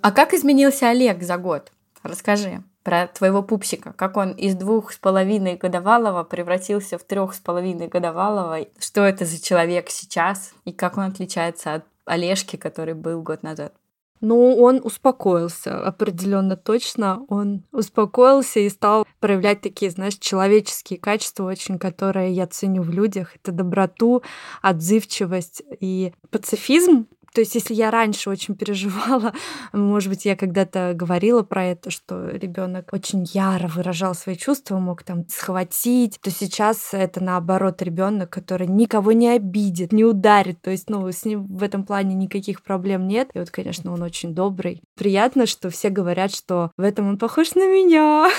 А 0.00 0.12
как 0.12 0.32
изменился 0.32 0.88
Олег 0.88 1.22
за 1.22 1.36
год? 1.36 1.70
Расскажи 2.02 2.62
про 2.88 3.06
твоего 3.06 3.42
пупсика, 3.42 3.92
как 3.92 4.16
он 4.16 4.30
из 4.30 4.54
двух 4.54 4.92
с 4.92 4.96
половиной 4.96 5.56
годовалого 5.56 6.24
превратился 6.24 6.96
в 6.96 7.04
трех 7.04 7.34
с 7.34 7.38
половиной 7.38 7.86
годовалого, 7.86 8.66
что 8.78 9.02
это 9.02 9.26
за 9.26 9.42
человек 9.42 9.90
сейчас 9.90 10.52
и 10.64 10.72
как 10.72 10.96
он 10.96 11.04
отличается 11.04 11.74
от 11.74 11.84
Олежки, 12.06 12.56
который 12.56 12.94
был 12.94 13.20
год 13.20 13.42
назад. 13.42 13.74
Ну, 14.22 14.56
он 14.56 14.80
успокоился 14.82 15.78
определенно 15.86 16.56
точно. 16.56 17.26
Он 17.28 17.62
успокоился 17.72 18.60
и 18.60 18.70
стал 18.70 19.06
проявлять 19.20 19.60
такие, 19.60 19.90
знаешь, 19.90 20.16
человеческие 20.16 20.98
качества, 20.98 21.44
очень 21.44 21.78
которые 21.78 22.32
я 22.32 22.46
ценю 22.46 22.82
в 22.82 22.90
людях. 22.90 23.36
Это 23.36 23.52
доброту, 23.52 24.22
отзывчивость 24.62 25.62
и 25.78 26.14
пацифизм, 26.30 27.06
То 27.38 27.42
есть, 27.42 27.54
если 27.54 27.72
я 27.72 27.92
раньше 27.92 28.30
очень 28.30 28.56
переживала, 28.56 29.32
может 29.72 30.08
быть, 30.08 30.24
я 30.24 30.34
когда-то 30.34 30.90
говорила 30.92 31.44
про 31.44 31.66
это, 31.66 31.88
что 31.88 32.30
ребенок 32.30 32.88
очень 32.90 33.22
яро 33.32 33.68
выражал 33.68 34.16
свои 34.16 34.34
чувства, 34.34 34.80
мог 34.80 35.04
там 35.04 35.24
схватить, 35.28 36.18
то 36.20 36.32
сейчас 36.32 36.88
это 36.90 37.22
наоборот 37.22 37.80
ребенок, 37.80 38.28
который 38.28 38.66
никого 38.66 39.12
не 39.12 39.28
обидит, 39.28 39.92
не 39.92 40.04
ударит. 40.04 40.60
То 40.62 40.72
есть, 40.72 40.90
ну, 40.90 41.08
с 41.08 41.24
ним 41.24 41.46
в 41.46 41.62
этом 41.62 41.84
плане 41.84 42.16
никаких 42.16 42.60
проблем 42.60 43.06
нет. 43.06 43.30
И 43.34 43.38
вот, 43.38 43.50
конечно, 43.50 43.92
он 43.92 44.02
очень 44.02 44.34
добрый. 44.34 44.82
Приятно, 44.96 45.46
что 45.46 45.70
все 45.70 45.90
говорят, 45.90 46.34
что 46.34 46.72
в 46.76 46.82
этом 46.82 47.08
он 47.08 47.18
похож 47.18 47.54
на 47.54 47.68
меня. 47.68 48.28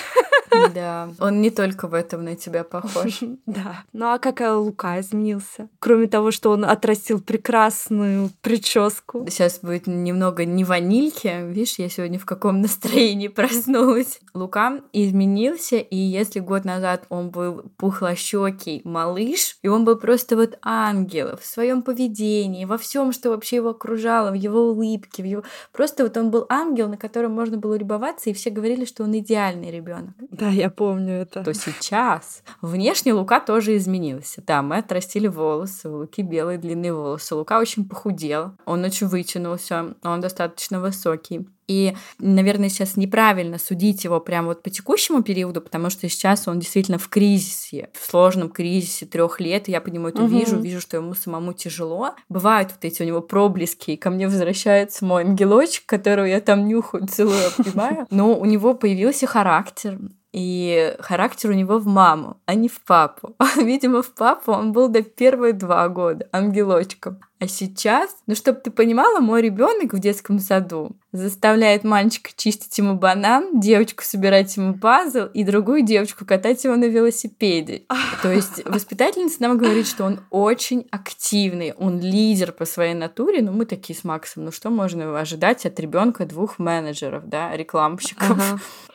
Да, 0.73 1.09
он 1.19 1.41
не 1.41 1.51
только 1.51 1.87
в 1.87 1.93
этом 1.93 2.23
на 2.23 2.35
тебя 2.35 2.63
похож. 2.63 3.19
Да. 3.45 3.83
Ну 3.93 4.07
а 4.07 4.17
как 4.17 4.41
Лука 4.41 4.99
изменился? 4.99 5.69
Кроме 5.79 6.07
того, 6.07 6.31
что 6.31 6.49
он 6.49 6.65
отрастил 6.65 7.21
прекрасную 7.21 8.31
прическу. 8.41 8.88
Сейчас 9.27 9.59
будет 9.59 9.87
немного 9.87 10.45
не 10.45 10.63
ванильки. 10.63 11.45
Видишь, 11.47 11.79
я 11.79 11.89
сегодня 11.89 12.19
в 12.19 12.25
каком 12.25 12.61
настроении 12.61 13.27
проснулась. 13.27 14.19
Лука 14.33 14.81
изменился, 14.93 15.77
и 15.77 15.95
если 15.95 16.39
год 16.39 16.65
назад 16.65 17.05
он 17.09 17.29
был 17.29 17.63
пухлощекий 17.77 18.81
малыш, 18.83 19.57
и 19.61 19.67
он 19.67 19.85
был 19.85 19.97
просто 19.97 20.35
вот 20.35 20.57
ангел 20.61 21.37
в 21.37 21.45
своем 21.45 21.81
поведении, 21.81 22.65
во 22.65 22.77
всем, 22.77 23.11
что 23.11 23.29
вообще 23.29 23.57
его 23.57 23.69
окружало, 23.69 24.31
в 24.31 24.35
его 24.35 24.69
улыбке, 24.69 25.23
в 25.23 25.25
его... 25.25 25.43
Просто 25.71 26.03
вот 26.03 26.17
он 26.17 26.31
был 26.31 26.45
ангел, 26.49 26.87
на 26.89 26.97
котором 26.97 27.31
можно 27.31 27.57
было 27.57 27.75
любоваться, 27.75 28.29
и 28.29 28.33
все 28.33 28.49
говорили, 28.49 28.85
что 28.85 29.03
он 29.03 29.17
идеальный 29.17 29.71
ребенок. 29.71 30.13
Да, 30.31 30.49
я 30.49 30.69
помню 30.69 31.13
это. 31.13 31.43
То 31.43 31.53
сейчас 31.53 32.43
внешне 32.61 33.13
Лука 33.13 33.39
тоже 33.39 33.75
изменился. 33.77 34.41
Да, 34.45 34.61
мы 34.61 34.77
отрастили 34.77 35.27
волосы, 35.27 35.89
у 35.89 35.97
Луки 35.97 36.21
белые 36.21 36.57
длинные 36.57 36.93
волосы. 36.93 37.35
Лука 37.35 37.59
очень 37.59 37.87
похудел, 37.87 38.53
он 38.69 38.83
очень 38.83 39.07
вытянулся, 39.07 39.95
он 40.03 40.21
достаточно 40.21 40.79
высокий. 40.79 41.47
И, 41.67 41.95
наверное, 42.19 42.69
сейчас 42.69 42.97
неправильно 42.97 43.59
судить 43.59 44.03
его 44.03 44.19
прямо 44.19 44.49
вот 44.49 44.63
по 44.63 44.69
текущему 44.69 45.21
периоду, 45.23 45.61
потому 45.61 45.89
что 45.89 46.07
сейчас 46.09 46.47
он 46.47 46.59
действительно 46.59 46.97
в 46.97 47.09
кризисе, 47.09 47.89
в 47.93 48.09
сложном 48.09 48.49
кризисе 48.49 49.05
трех 49.05 49.39
лет. 49.39 49.67
Я 49.67 49.81
по 49.81 49.89
нему 49.89 50.07
это 50.07 50.23
угу. 50.23 50.35
вижу, 50.35 50.59
вижу, 50.59 50.81
что 50.81 50.97
ему 50.97 51.13
самому 51.13 51.53
тяжело. 51.53 52.15
Бывают 52.27 52.71
вот 52.71 52.85
эти 52.85 53.01
у 53.01 53.05
него 53.05 53.21
проблески, 53.21 53.91
и 53.91 53.97
ко 53.97 54.09
мне 54.09 54.27
возвращается 54.27 55.05
мой 55.05 55.23
ангелочек, 55.23 55.85
которого 55.85 56.25
я 56.25 56.41
там 56.41 56.67
нюхаю, 56.67 57.07
целую, 57.07 57.39
обнимаю. 57.57 58.07
Но 58.09 58.35
у 58.35 58.45
него 58.45 58.73
появился 58.73 59.27
характер, 59.27 59.99
и 60.31 60.95
характер 60.99 61.49
у 61.49 61.53
него 61.53 61.79
в 61.79 61.87
маму, 61.87 62.37
а 62.45 62.53
не 62.53 62.67
в 62.67 62.81
папу. 62.81 63.35
Видимо, 63.57 64.01
в 64.01 64.13
папу 64.13 64.51
он 64.51 64.71
был 64.71 64.87
до 64.87 65.01
первые 65.01 65.53
два 65.53 65.87
года 65.89 66.27
ангелочком. 66.31 67.19
А 67.41 67.47
сейчас, 67.47 68.17
ну, 68.27 68.35
чтобы 68.35 68.59
ты 68.59 68.69
понимала, 68.69 69.21
мой 69.21 69.41
ребенок 69.41 69.93
в 69.93 69.99
детском 69.99 70.39
саду 70.39 70.97
заставляет 71.13 71.85
мальчика 71.85 72.31
чистить 72.35 72.77
ему 72.77 72.95
банан, 72.95 73.61
девочку 73.61 74.03
собирать 74.03 74.55
ему 74.57 74.77
пазл 74.77 75.27
и 75.33 75.45
другую 75.45 75.83
девочку 75.83 76.25
катать 76.25 76.63
его 76.65 76.75
на 76.75 76.85
велосипеде. 76.85 77.83
То 78.21 78.31
есть 78.31 78.65
воспитательница 78.65 79.41
нам 79.41 79.57
говорит, 79.57 79.87
что 79.87 80.03
он 80.03 80.19
очень 80.29 80.85
активный, 80.91 81.73
он 81.77 82.01
лидер 82.01 82.51
по 82.51 82.65
своей 82.65 82.93
натуре. 82.93 83.41
Ну, 83.41 83.53
мы 83.53 83.65
такие 83.65 83.97
с 83.97 84.03
Максом, 84.03 84.43
ну 84.43 84.51
что 84.51 84.69
можно 84.69 85.17
ожидать 85.17 85.65
от 85.65 85.79
ребенка 85.79 86.25
двух 86.25 86.59
менеджеров, 86.59 87.29
да, 87.29 87.55
рекламщиков? 87.55 88.37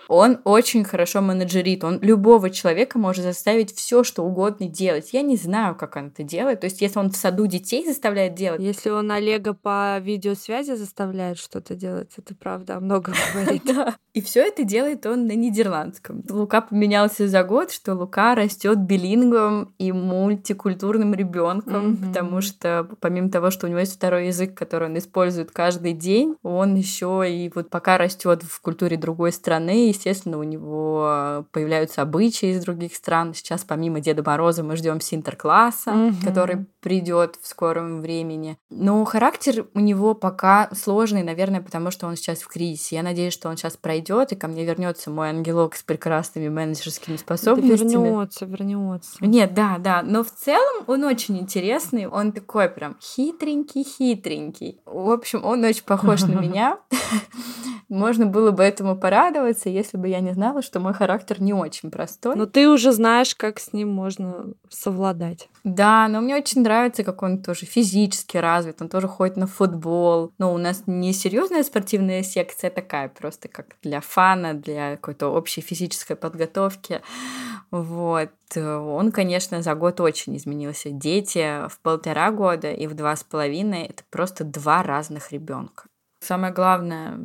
Он 0.08 0.38
очень 0.44 0.84
хорошо 0.84 1.20
менеджерит, 1.20 1.84
он 1.84 1.98
любого 2.00 2.50
человека 2.50 2.98
может 2.98 3.24
заставить 3.24 3.74
все, 3.74 4.04
что 4.04 4.22
угодно 4.22 4.66
делать. 4.66 5.12
Я 5.12 5.22
не 5.22 5.36
знаю, 5.36 5.74
как 5.74 5.96
он 5.96 6.08
это 6.08 6.22
делает. 6.22 6.60
То 6.60 6.66
есть, 6.66 6.80
если 6.80 6.98
он 6.98 7.10
в 7.10 7.16
саду 7.16 7.46
детей 7.46 7.86
заставляет 7.86 8.34
делать... 8.34 8.60
Если 8.60 8.90
он 8.90 9.10
Олега 9.10 9.54
по 9.54 9.98
видеосвязи 10.00 10.74
заставляет 10.74 11.38
что-то 11.38 11.74
делать, 11.74 12.12
это 12.16 12.34
правда 12.34 12.80
много 12.80 13.12
говорит. 13.34 13.62
И 14.12 14.20
все 14.20 14.42
это 14.46 14.64
делает 14.64 15.06
он 15.06 15.26
на 15.26 15.32
нидерландском. 15.32 16.22
Лука 16.28 16.60
поменялся 16.60 17.26
за 17.26 17.42
год, 17.42 17.72
что 17.72 17.94
Лука 17.94 18.34
растет 18.34 18.78
билингвом 18.78 19.74
и 19.78 19.90
мультикультурным 19.90 21.14
ребенком, 21.14 21.96
потому 21.96 22.40
что 22.40 22.88
помимо 23.00 23.30
того, 23.30 23.50
что 23.50 23.66
у 23.66 23.70
него 23.70 23.80
есть 23.80 23.94
второй 23.94 24.28
язык, 24.28 24.54
который 24.54 24.88
он 24.88 24.98
использует 24.98 25.50
каждый 25.50 25.92
день, 25.94 26.36
он 26.42 26.74
еще 26.76 27.24
и 27.28 27.50
вот 27.54 27.70
пока 27.70 27.98
растет 27.98 28.42
в 28.42 28.60
культуре 28.60 28.96
другой 28.96 29.32
страны, 29.32 29.90
естественно, 29.94 30.38
у 30.38 30.42
него 30.42 31.46
появляются 31.52 32.02
обычаи 32.02 32.50
из 32.50 32.62
других 32.62 32.94
стран. 32.94 33.34
Сейчас 33.34 33.64
помимо 33.64 34.00
Деда 34.00 34.22
Мороза 34.22 34.62
мы 34.62 34.76
ждем 34.76 35.00
Синтеркласса, 35.00 35.92
угу. 35.92 36.14
который 36.24 36.66
придет 36.80 37.38
в 37.40 37.46
скором 37.46 38.02
времени. 38.02 38.58
Но 38.70 39.04
характер 39.04 39.66
у 39.74 39.80
него 39.80 40.14
пока 40.14 40.68
сложный, 40.74 41.22
наверное, 41.22 41.62
потому 41.62 41.90
что 41.90 42.06
он 42.06 42.16
сейчас 42.16 42.40
в 42.40 42.48
кризисе. 42.48 42.96
Я 42.96 43.02
надеюсь, 43.02 43.32
что 43.32 43.48
он 43.48 43.56
сейчас 43.56 43.76
пройдет 43.76 44.32
и 44.32 44.36
ко 44.36 44.48
мне 44.48 44.64
вернется 44.64 45.10
мой 45.10 45.30
ангелок 45.30 45.76
с 45.76 45.82
прекрасными 45.82 46.48
менеджерскими 46.48 47.16
способностями. 47.16 47.92
Да 47.92 47.98
вернется, 47.98 48.44
вернется. 48.44 49.16
Нет, 49.20 49.54
да, 49.54 49.78
да. 49.78 50.02
Но 50.02 50.24
в 50.24 50.30
целом 50.30 50.84
он 50.86 51.04
очень 51.04 51.38
интересный. 51.38 52.06
Он 52.06 52.32
такой 52.32 52.68
прям 52.68 52.96
хитренький, 53.00 53.84
хитренький. 53.84 54.80
В 54.84 55.10
общем, 55.10 55.44
он 55.44 55.64
очень 55.64 55.84
похож 55.84 56.22
на 56.22 56.34
меня. 56.40 56.78
Можно 57.88 58.26
было 58.26 58.50
бы 58.50 58.62
этому 58.62 58.96
порадоваться, 58.96 59.68
если 59.68 59.96
бы 59.96 60.08
я 60.08 60.20
не 60.20 60.32
знала, 60.32 60.62
что 60.62 60.80
мой 60.80 60.94
характер 60.94 61.40
не 61.40 61.52
очень 61.52 61.90
простой. 61.90 62.36
Но 62.36 62.46
ты 62.46 62.68
уже 62.68 62.92
знаешь, 62.92 63.34
как 63.34 63.58
с 63.58 63.72
ним 63.72 63.90
можно 63.90 64.54
совладать. 64.68 65.48
Да, 65.64 66.08
но 66.08 66.20
мне 66.20 66.36
очень 66.36 66.62
нравится, 66.62 67.04
как 67.04 67.22
он 67.22 67.42
тоже 67.42 67.66
физически 67.66 68.36
развит, 68.36 68.82
он 68.82 68.88
тоже 68.88 69.08
ходит 69.08 69.36
на 69.36 69.46
футбол. 69.46 70.32
Но 70.38 70.52
у 70.52 70.58
нас 70.58 70.82
не 70.86 71.12
серьезная 71.12 71.62
спортивная 71.62 72.22
секция 72.22 72.70
такая, 72.70 73.08
просто 73.08 73.48
как 73.48 73.76
для 73.82 74.00
фана, 74.00 74.54
для 74.54 74.96
какой-то 74.96 75.28
общей 75.28 75.60
физической 75.60 76.16
подготовки. 76.16 77.00
Вот. 77.70 78.30
Он, 78.56 79.10
конечно, 79.10 79.62
за 79.62 79.74
год 79.74 80.00
очень 80.00 80.36
изменился. 80.36 80.90
Дети 80.90 81.66
в 81.68 81.80
полтора 81.80 82.30
года 82.30 82.70
и 82.70 82.86
в 82.86 82.94
два 82.94 83.16
с 83.16 83.24
половиной— 83.24 83.84
это 83.88 84.04
просто 84.10 84.44
два 84.44 84.82
разных 84.82 85.32
ребенка. 85.32 85.84
Самое 86.24 86.54
главное 86.54 87.18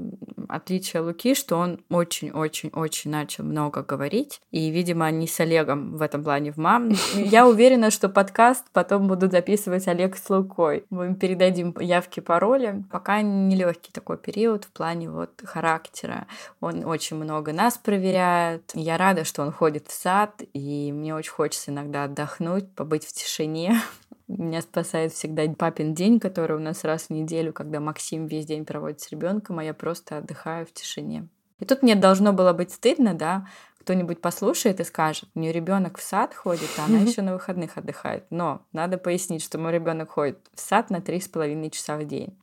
отличие 0.50 1.01
Луки, 1.01 1.36
что 1.36 1.58
он 1.58 1.79
очень-очень-очень 1.89 3.12
начал 3.12 3.46
много 3.46 3.84
говорить. 3.84 4.41
И, 4.51 4.70
видимо, 4.72 5.06
они 5.06 5.27
с 5.27 5.39
Олегом 5.39 5.96
в 5.96 6.01
этом 6.01 6.24
плане 6.24 6.51
в 6.51 6.58
мам. 6.58 6.91
Я 7.13 7.48
уверена, 7.48 7.91
что 7.91 8.10
подкаст 8.10 8.65
потом 8.74 9.08
будут 9.08 9.32
записывать 9.32 9.88
Олег 9.88 10.18
с 10.18 10.29
Лукой. 10.29 10.86
Мы 10.89 11.06
им 11.08 11.15
передадим 11.15 11.74
явки, 11.79 12.20
пароли. 12.20 12.84
Пока 12.91 13.22
нелегкий 13.22 13.91
такой 13.91 14.18
период 14.18 14.65
в 14.65 14.72
плане 14.72 15.10
вот 15.10 15.41
характера. 15.46 16.27
Он 16.60 16.84
очень 16.84 17.15
много 17.15 17.53
нас 17.53 17.77
проверяет. 17.77 18.72
Я 18.74 18.98
рада, 18.98 19.24
что 19.24 19.44
он 19.44 19.51
ходит 19.51 19.88
в 19.88 19.94
сад, 19.94 20.41
и 20.53 20.91
мне 20.91 21.15
очень 21.15 21.32
хочется 21.32 21.72
иногда 21.72 22.06
отдохнуть, 22.06 22.70
побыть 22.74 23.06
в 23.06 23.13
тишине. 23.13 23.79
Меня 24.30 24.62
спасает 24.62 25.12
всегда 25.12 25.44
папин 25.58 25.96
день, 25.96 26.20
который 26.20 26.56
у 26.56 26.60
нас 26.60 26.84
раз 26.84 27.06
в 27.06 27.10
неделю, 27.10 27.52
когда 27.52 27.80
Максим 27.80 28.28
весь 28.28 28.46
день 28.46 28.64
проводит 28.64 29.02
с 29.02 29.10
ребенком, 29.10 29.58
а 29.58 29.64
я 29.64 29.74
просто 29.74 30.18
отдыхаю 30.18 30.68
в 30.68 30.72
тишине. 30.72 31.28
И 31.58 31.66
тут 31.66 31.82
мне 31.82 31.96
должно 31.96 32.32
было 32.32 32.54
быть 32.54 32.72
стыдно, 32.72 33.16
да, 33.16 33.48
кто-нибудь 33.80 34.22
послушает 34.22 34.80
и 34.80 34.84
скажет, 34.84 35.30
у 35.34 35.40
нее 35.40 35.52
ребенок 35.52 35.98
в 35.98 36.04
сад 36.04 36.36
ходит, 36.36 36.70
а 36.78 36.86
она 36.86 37.00
еще 37.00 37.24
на 37.24 37.34
выходных 37.34 37.76
отдыхает. 37.80 38.26
Но 38.30 38.62
надо 38.72 39.00
пояснить, 39.00 39.44
что 39.44 39.58
мой 39.58 39.72
ребенок 39.72 40.12
ходит 40.12 40.38
в 40.54 40.60
сад 40.60 40.92
на 40.92 41.02
три 41.02 41.20
с 41.20 41.28
половиной 41.28 41.72
часа 41.72 41.98
в 41.98 42.06
день. 42.06 42.38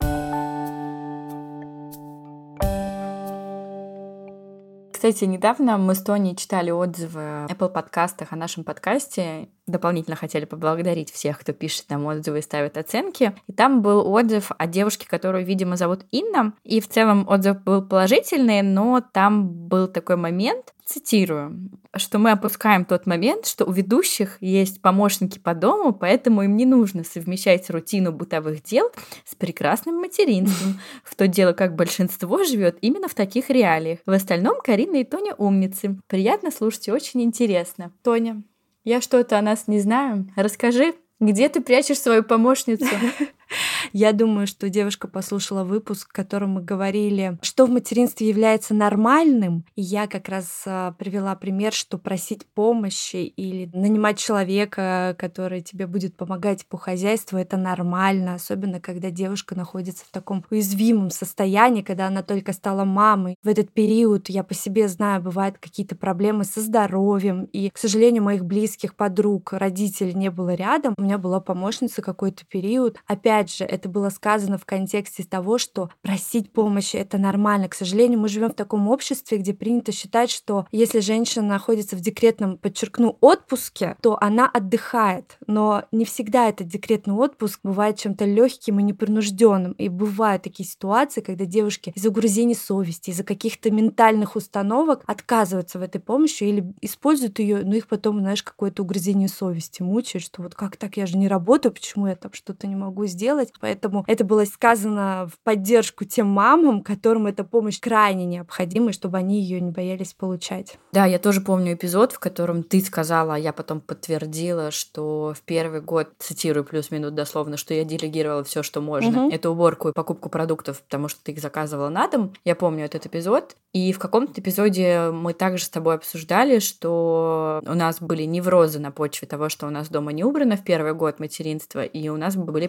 Кстати, 4.93 5.25
недавно 5.25 5.79
мы 5.79 5.95
с 5.95 6.03
Тони 6.03 6.35
читали 6.35 6.73
отзывы 6.73 7.47
в 7.47 7.53
Apple 7.53 7.69
подкастах 7.69 8.33
о 8.33 8.37
нашем 8.37 8.65
подкасте. 8.65 9.49
Дополнительно 9.67 10.15
хотели 10.15 10.45
поблагодарить 10.45 11.11
всех, 11.11 11.41
кто 11.41 11.53
пишет 11.53 11.87
нам 11.91 12.07
отзывы 12.07 12.39
и 12.39 12.43
ставит 12.43 12.77
оценки. 12.77 13.35
И 13.49 13.53
там 13.53 13.83
был 13.83 14.09
отзыв 14.09 14.53
о 14.57 14.67
девушке, 14.67 15.09
которую, 15.09 15.45
видимо, 15.45 15.77
зовут 15.77 16.05
Инна. 16.13 16.53
И 16.63 16.81
в 16.81 16.89
целом 16.89 17.27
отзыв 17.29 17.63
был 17.65 17.83
положительный, 17.83 18.63
но 18.63 19.01
там 19.01 19.49
был 19.49 19.89
такой 19.89 20.17
момент, 20.17 20.73
цитирую, 20.87 21.69
что 21.97 22.19
мы 22.19 22.31
опускаем 22.31 22.85
тот 22.85 23.07
момент, 23.07 23.47
что 23.47 23.65
у 23.65 23.73
ведущих 23.73 24.41
есть 24.41 24.81
помощники 24.81 25.39
по 25.39 25.53
дому, 25.53 25.93
поэтому 25.93 26.43
им 26.43 26.57
не 26.57 26.65
нужно 26.65 27.03
совмещать 27.03 27.69
рутину 27.71 28.13
бытовых 28.13 28.63
дел 28.63 28.91
с 29.25 29.35
прекрасным 29.35 29.97
материнством. 29.97 30.81
В 31.03 31.17
то 31.17 31.27
дело, 31.27 31.53
как 31.53 31.75
большинство 31.75 32.45
живет 32.45 32.79
именно 32.83 33.09
в 33.09 33.15
таких 33.15 33.51
реалиях. 33.51 33.99
В 34.07 34.13
остальном 34.13 34.61
Карина 34.63 34.97
и 34.97 35.05
Тоня 35.05 35.35
умницы. 35.37 35.99
Приятно 36.07 36.53
слушать 36.53 36.87
и 36.87 36.93
очень 36.93 37.23
интересно. 37.23 37.93
Тоня, 38.05 38.43
я 38.87 39.01
что-то 39.01 39.37
о 39.37 39.43
нас 39.43 39.67
не 39.67 39.81
знаю. 39.81 40.33
Расскажи, 40.37 40.95
где 41.19 41.49
ты 41.49 41.61
прячешь 41.61 42.01
свою 42.01 42.23
помощницу? 42.23 42.87
Я 43.93 44.13
думаю, 44.13 44.47
что 44.47 44.69
девушка 44.69 45.09
послушала 45.09 45.65
выпуск, 45.65 46.11
в 46.11 46.13
котором 46.13 46.51
мы 46.51 46.63
говорили, 46.63 47.39
что 47.43 47.67
в 47.67 47.71
материнстве 47.71 48.29
является 48.29 48.75
нормальным. 48.75 49.65
И 49.75 49.83
я 49.83 50.07
как 50.07 50.29
раз 50.29 50.63
а, 50.67 50.93
привела 50.93 51.35
пример, 51.35 51.73
что 51.73 51.99
просить 51.99 52.47
помощи 52.47 53.17
или 53.17 53.71
нанимать 53.73 54.19
человека, 54.19 55.15
который 55.19 55.63
тебе 55.63 55.87
будет 55.87 56.17
помогать 56.17 56.67
по 56.67 56.77
хозяйству, 56.77 57.39
это 57.39 57.57
нормально. 57.57 58.35
Особенно, 58.35 58.81
когда 58.81 59.11
девушка 59.11 59.55
находится 59.55 60.05
в 60.05 60.11
таком 60.11 60.45
уязвимом 60.51 61.11
состоянии, 61.11 61.83
когда 61.83 62.07
она 62.07 62.23
только 62.23 62.53
стала 62.53 62.85
мамой. 62.85 63.37
В 63.43 63.49
этот 63.49 63.71
период, 63.73 64.29
я 64.29 64.43
по 64.43 64.55
себе 64.55 64.89
знаю, 64.89 65.23
бывают 65.23 65.59
какие-то 65.59 65.97
проблемы 65.97 66.45
со 66.45 66.61
здоровьем. 66.61 67.45
И, 67.53 67.71
к 67.71 67.79
сожалению, 67.79 68.23
моих 68.23 68.45
близких 68.45 68.95
подруг, 68.95 69.53
родителей 69.53 70.15
не 70.15 70.31
было 70.31 70.55
рядом. 70.55 70.95
У 70.97 71.03
меня 71.03 71.19
была 71.19 71.41
помощница 71.41 72.03
какой-то 72.03 72.45
период. 72.47 72.99
Опять 73.37 73.55
же, 73.55 73.65
это 73.65 73.91
было 73.91 74.09
сказано 74.09 74.57
в 74.57 74.65
контексте 74.65 75.23
того, 75.23 75.59
что 75.59 75.91
просить 76.01 76.51
помощи 76.51 76.97
это 76.97 77.19
нормально. 77.19 77.69
К 77.69 77.75
сожалению, 77.75 78.19
мы 78.19 78.31
живем 78.31 78.49
в 78.49 78.55
таком 78.55 78.89
обществе, 78.89 79.37
где 79.37 79.53
принято 79.53 79.93
считать, 79.93 80.31
что 80.31 80.67
если 80.73 81.01
женщина 81.01 81.47
находится 81.47 81.97
в 81.97 82.01
декретном, 82.01 82.57
подчеркну, 82.57 83.19
отпуске, 83.21 83.99
то 84.01 84.17
она 84.23 84.49
отдыхает. 84.49 85.37
Но 85.47 85.85
не 85.93 86.07
всегда 86.07 86.49
этот 86.49 86.69
декретный 86.69 87.13
отпуск 87.13 87.61
бывает 87.63 87.99
чем-то 87.99 88.25
легким 88.25 88.81
и 88.81 88.83
непринужденным. 88.83 89.73
И 89.73 89.91
бывают 89.91 90.43
такие 90.43 90.67
ситуации, 90.67 91.21
когда 91.21 91.45
девушки 91.45 91.93
из-за 91.95 92.09
угрызений 92.09 92.55
совести, 92.55 93.11
из-за 93.11 93.23
каких-то 93.23 93.71
ментальных 93.71 94.35
установок 94.35 95.03
отказываются 95.07 95.79
в 95.79 95.83
этой 95.83 96.01
помощи 96.01 96.45
или 96.45 96.73
используют 96.81 97.39
ее, 97.39 97.67
но 97.67 97.75
их 97.75 97.87
потом, 97.87 98.21
знаешь, 98.21 98.43
какое-то 98.43 98.83
угрызение 98.83 99.29
совести 99.29 99.83
мучает, 99.83 100.25
что 100.25 100.41
вот 100.41 100.55
как 100.55 100.79
так, 100.79 100.97
я 100.97 101.05
же 101.05 101.19
не 101.19 101.29
работаю, 101.29 101.71
почему 101.71 102.07
я 102.07 102.17
там 102.17 102.33
что-то 102.33 102.67
не 102.67 102.77
могу 102.77 103.05
сделать. 103.05 103.26
Поэтому 103.61 104.05
это 104.07 104.25
было 104.25 104.45
сказано 104.45 105.29
в 105.33 105.39
поддержку 105.45 106.05
тем 106.05 106.27
мамам, 106.27 106.83
которым 106.83 107.27
эта 107.27 107.45
помощь 107.45 107.81
крайне 107.81 108.25
необходима, 108.25 108.93
чтобы 108.93 109.19
они 109.19 109.41
ее 109.41 109.61
не 109.61 109.71
боялись 109.71 110.15
получать. 110.15 110.79
Да, 110.93 111.05
я 111.05 111.19
тоже 111.19 111.41
помню 111.41 111.75
эпизод, 111.75 112.13
в 112.13 112.19
котором 112.19 112.63
ты 112.63 112.81
сказала, 112.81 113.35
а 113.35 113.39
я 113.39 113.53
потом 113.53 113.81
подтвердила, 113.81 114.71
что 114.71 115.35
в 115.37 115.43
первый 115.43 115.81
год, 115.81 116.09
цитирую 116.19 116.65
плюс-минус 116.65 117.13
дословно, 117.13 117.57
что 117.57 117.75
я 117.75 117.85
делегировала 117.85 118.45
все, 118.45 118.63
что 118.63 118.81
можно. 118.81 119.27
Угу. 119.27 119.35
Это 119.35 119.51
уборку 119.51 119.89
и 119.89 119.93
покупку 119.93 120.29
продуктов, 120.29 120.83
потому 120.83 121.09
что 121.09 121.21
ты 121.23 121.33
их 121.33 121.41
заказывала 121.41 121.89
на 121.89 122.09
дом. 122.09 122.33
Я 122.45 122.55
помню 122.55 122.85
этот 122.85 123.07
эпизод. 123.07 123.57
И 123.73 123.93
в 123.93 123.99
каком-то 123.99 124.41
эпизоде 124.41 125.11
мы 125.13 125.35
также 125.35 125.65
с 125.65 125.69
тобой 125.69 125.97
обсуждали, 125.97 126.61
что 126.61 127.61
у 127.67 127.75
нас 127.75 128.01
были 128.01 128.23
неврозы 128.23 128.79
на 128.79 128.91
почве 128.91 129.29
того, 129.29 129.51
что 129.51 129.67
у 129.67 129.71
нас 129.71 129.89
дома 129.89 130.13
не 130.13 130.25
убрано 130.25 130.57
в 130.57 130.65
первый 130.65 130.95
год 130.95 131.21
материнства, 131.21 131.85
и 131.85 132.09
у 132.09 132.17
нас 132.17 132.37
были 132.37 132.69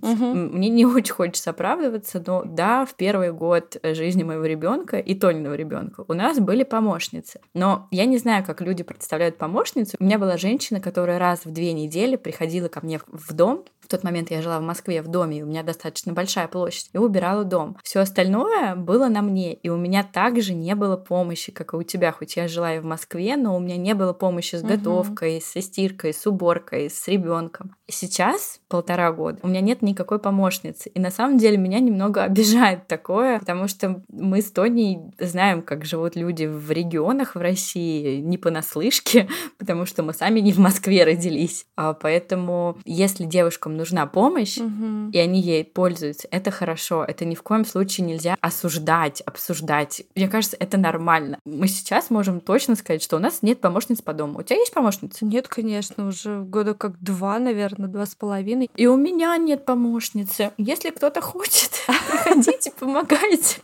помощницы. 0.00 0.24
Угу. 0.24 0.56
Мне 0.56 0.68
не 0.68 0.86
очень 0.86 1.12
хочется 1.12 1.50
оправдываться, 1.50 2.22
но 2.24 2.42
да, 2.44 2.84
в 2.84 2.94
первый 2.94 3.32
год 3.32 3.76
жизни 3.82 4.22
моего 4.22 4.44
ребенка 4.44 4.98
и 4.98 5.14
Тониного 5.14 5.54
ребенка 5.54 6.04
у 6.08 6.14
нас 6.14 6.38
были 6.38 6.62
помощницы. 6.62 7.40
Но 7.54 7.88
я 7.90 8.04
не 8.04 8.18
знаю, 8.18 8.44
как 8.44 8.60
люди 8.60 8.82
представляют 8.82 9.38
помощницу. 9.38 9.96
У 9.98 10.04
меня 10.04 10.18
была 10.18 10.36
женщина, 10.36 10.80
которая 10.80 11.18
раз 11.18 11.44
в 11.44 11.52
две 11.52 11.72
недели 11.72 12.16
приходила 12.16 12.68
ко 12.68 12.80
мне 12.84 13.00
в 13.06 13.32
дом 13.32 13.64
в 13.82 13.88
тот 13.88 14.04
момент 14.04 14.30
я 14.30 14.42
жила 14.42 14.60
в 14.60 14.62
Москве 14.62 15.02
в 15.02 15.08
доме, 15.08 15.38
и 15.38 15.42
у 15.42 15.46
меня 15.46 15.62
достаточно 15.62 16.12
большая 16.12 16.48
площадь, 16.48 16.88
и 16.92 16.98
убирала 16.98 17.44
дом. 17.44 17.76
Все 17.82 18.00
остальное 18.00 18.76
было 18.76 19.08
на 19.08 19.22
мне, 19.22 19.54
и 19.54 19.68
у 19.68 19.76
меня 19.76 20.04
также 20.04 20.54
не 20.54 20.74
было 20.74 20.96
помощи, 20.96 21.52
как 21.52 21.74
и 21.74 21.76
у 21.76 21.82
тебя, 21.82 22.12
хоть 22.12 22.36
я 22.36 22.48
жила 22.48 22.74
и 22.74 22.78
в 22.78 22.84
Москве, 22.84 23.36
но 23.36 23.56
у 23.56 23.60
меня 23.60 23.76
не 23.76 23.94
было 23.94 24.12
помощи 24.12 24.56
с 24.56 24.62
готовкой, 24.62 25.36
угу. 25.36 25.44
со 25.44 25.60
стиркой, 25.60 26.14
с 26.14 26.26
уборкой, 26.26 26.88
с 26.88 27.08
ребенком. 27.08 27.74
Сейчас, 27.88 28.60
полтора 28.68 29.12
года, 29.12 29.38
у 29.42 29.48
меня 29.48 29.60
нет 29.60 29.82
никакой 29.82 30.18
помощницы. 30.18 30.88
И 30.88 31.00
на 31.00 31.10
самом 31.10 31.38
деле 31.38 31.56
меня 31.56 31.80
немного 31.80 32.22
обижает 32.24 32.86
такое, 32.86 33.38
потому 33.40 33.68
что 33.68 34.02
мы 34.08 34.40
с 34.40 34.50
Тоней 34.50 35.00
знаем, 35.18 35.62
как 35.62 35.84
живут 35.84 36.16
люди 36.16 36.44
в 36.44 36.70
регионах 36.70 37.34
в 37.34 37.40
России, 37.40 38.20
не 38.20 38.38
понаслышке, 38.38 39.28
потому 39.58 39.86
что 39.86 40.02
мы 40.02 40.12
сами 40.12 40.40
не 40.40 40.52
в 40.52 40.58
Москве 40.58 41.04
родились. 41.04 41.66
А 41.76 41.94
поэтому, 41.94 42.78
если 42.84 43.24
девушкам 43.72 43.76
нужна 43.76 44.06
помощь, 44.06 44.58
угу. 44.58 45.10
и 45.12 45.18
они 45.18 45.40
ей 45.40 45.64
пользуются, 45.64 46.28
это 46.30 46.50
хорошо. 46.50 47.04
Это 47.04 47.24
ни 47.24 47.34
в 47.34 47.42
коем 47.42 47.64
случае 47.64 48.06
нельзя 48.06 48.36
осуждать, 48.40 49.20
обсуждать. 49.22 50.02
Мне 50.14 50.28
кажется, 50.28 50.56
это 50.60 50.78
нормально. 50.78 51.38
Мы 51.44 51.68
сейчас 51.68 52.10
можем 52.10 52.40
точно 52.40 52.76
сказать, 52.76 53.02
что 53.02 53.16
у 53.16 53.20
нас 53.20 53.42
нет 53.42 53.60
помощниц 53.60 54.02
по 54.02 54.12
дому. 54.12 54.38
У 54.38 54.42
тебя 54.42 54.58
есть 54.58 54.72
помощница? 54.72 55.24
Нет, 55.24 55.48
конечно, 55.48 56.06
уже 56.06 56.42
года 56.42 56.74
как 56.74 56.98
два, 57.00 57.38
наверное, 57.38 57.88
два 57.88 58.06
с 58.06 58.14
половиной. 58.14 58.70
И 58.76 58.86
у 58.86 58.96
меня 58.96 59.36
нет 59.36 59.64
помощницы. 59.64 60.52
Если 60.58 60.90
кто-то 60.90 61.20
хочет, 61.20 61.70
приходите, 61.86 62.72
помогайте. 62.78 63.60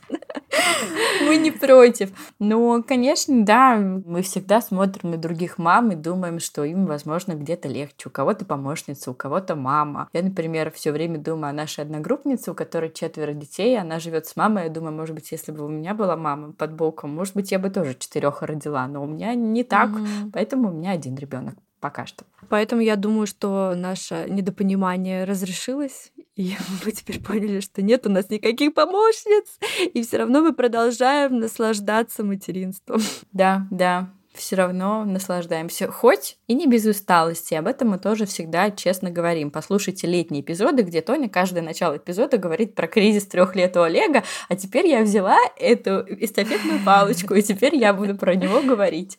Мы 1.26 1.36
не 1.36 1.50
против. 1.50 2.10
Но, 2.38 2.82
конечно, 2.82 3.44
да, 3.44 3.76
мы 3.76 4.22
всегда 4.22 4.60
смотрим 4.60 5.10
на 5.10 5.16
других 5.16 5.58
мам 5.58 5.92
и 5.92 5.94
думаем, 5.94 6.38
что 6.40 6.64
им, 6.64 6.86
возможно, 6.86 7.32
где-то 7.32 7.68
легче. 7.68 8.08
У 8.08 8.10
кого-то 8.10 8.44
помощница, 8.44 9.10
у 9.10 9.14
кого-то 9.14 9.56
мама. 9.56 10.08
Я, 10.12 10.22
например, 10.22 10.70
все 10.70 10.92
время 10.92 11.18
думаю 11.18 11.50
о 11.50 11.52
нашей 11.52 11.84
одногруппнице, 11.84 12.52
у 12.52 12.54
которой 12.54 12.90
четверо 12.92 13.32
детей, 13.32 13.78
она 13.78 13.98
живет 13.98 14.26
с 14.26 14.36
мамой. 14.36 14.64
Я 14.64 14.70
думаю, 14.70 14.94
может 14.94 15.14
быть, 15.14 15.30
если 15.32 15.52
бы 15.52 15.64
у 15.64 15.68
меня 15.68 15.94
была 15.94 16.16
мама 16.16 16.52
под 16.52 16.72
боком, 16.72 17.14
может 17.14 17.34
быть, 17.34 17.52
я 17.52 17.58
бы 17.58 17.70
тоже 17.70 17.94
четырех 17.98 18.42
родила. 18.42 18.86
Но 18.86 19.02
у 19.02 19.06
меня 19.06 19.34
не 19.34 19.64
так, 19.64 19.90
mm-hmm. 19.90 20.30
поэтому 20.32 20.70
у 20.70 20.72
меня 20.72 20.92
один 20.92 21.16
ребенок 21.16 21.54
пока 21.80 22.06
что. 22.06 22.24
Поэтому 22.48 22.82
я 22.82 22.96
думаю, 22.96 23.26
что 23.26 23.74
наше 23.76 24.26
недопонимание 24.28 25.24
разрешилось, 25.24 26.12
и 26.36 26.56
мы 26.84 26.92
теперь 26.92 27.20
поняли, 27.20 27.60
что 27.60 27.82
нет 27.82 28.06
у 28.06 28.10
нас 28.10 28.30
никаких 28.30 28.74
помощниц, 28.74 29.58
и 29.92 30.02
все 30.02 30.18
равно 30.18 30.42
мы 30.42 30.52
продолжаем 30.52 31.38
наслаждаться 31.38 32.24
материнством. 32.24 33.00
Да, 33.32 33.66
да, 33.70 34.10
все 34.38 34.56
равно 34.56 35.04
наслаждаемся. 35.04 35.90
Хоть 35.90 36.38
и 36.46 36.54
не 36.54 36.66
без 36.66 36.86
усталости. 36.86 37.54
Об 37.54 37.66
этом 37.66 37.90
мы 37.90 37.98
тоже 37.98 38.24
всегда 38.26 38.70
честно 38.70 39.10
говорим. 39.10 39.50
Послушайте 39.50 40.06
летние 40.06 40.42
эпизоды, 40.42 40.82
где 40.82 41.02
Тоня 41.02 41.28
каждое 41.28 41.62
начало 41.62 41.96
эпизода 41.96 42.38
говорит 42.38 42.74
про 42.74 42.86
кризис 42.86 43.26
трех 43.26 43.54
лет 43.54 43.76
у 43.76 43.82
Олега, 43.82 44.24
а 44.48 44.56
теперь 44.56 44.86
я 44.86 45.02
взяла 45.02 45.38
эту 45.56 46.04
эстафетную 46.08 46.80
палочку, 46.84 47.34
и 47.34 47.42
теперь 47.42 47.76
я 47.76 47.92
буду 47.92 48.16
про 48.16 48.34
него 48.34 48.62
говорить. 48.62 49.16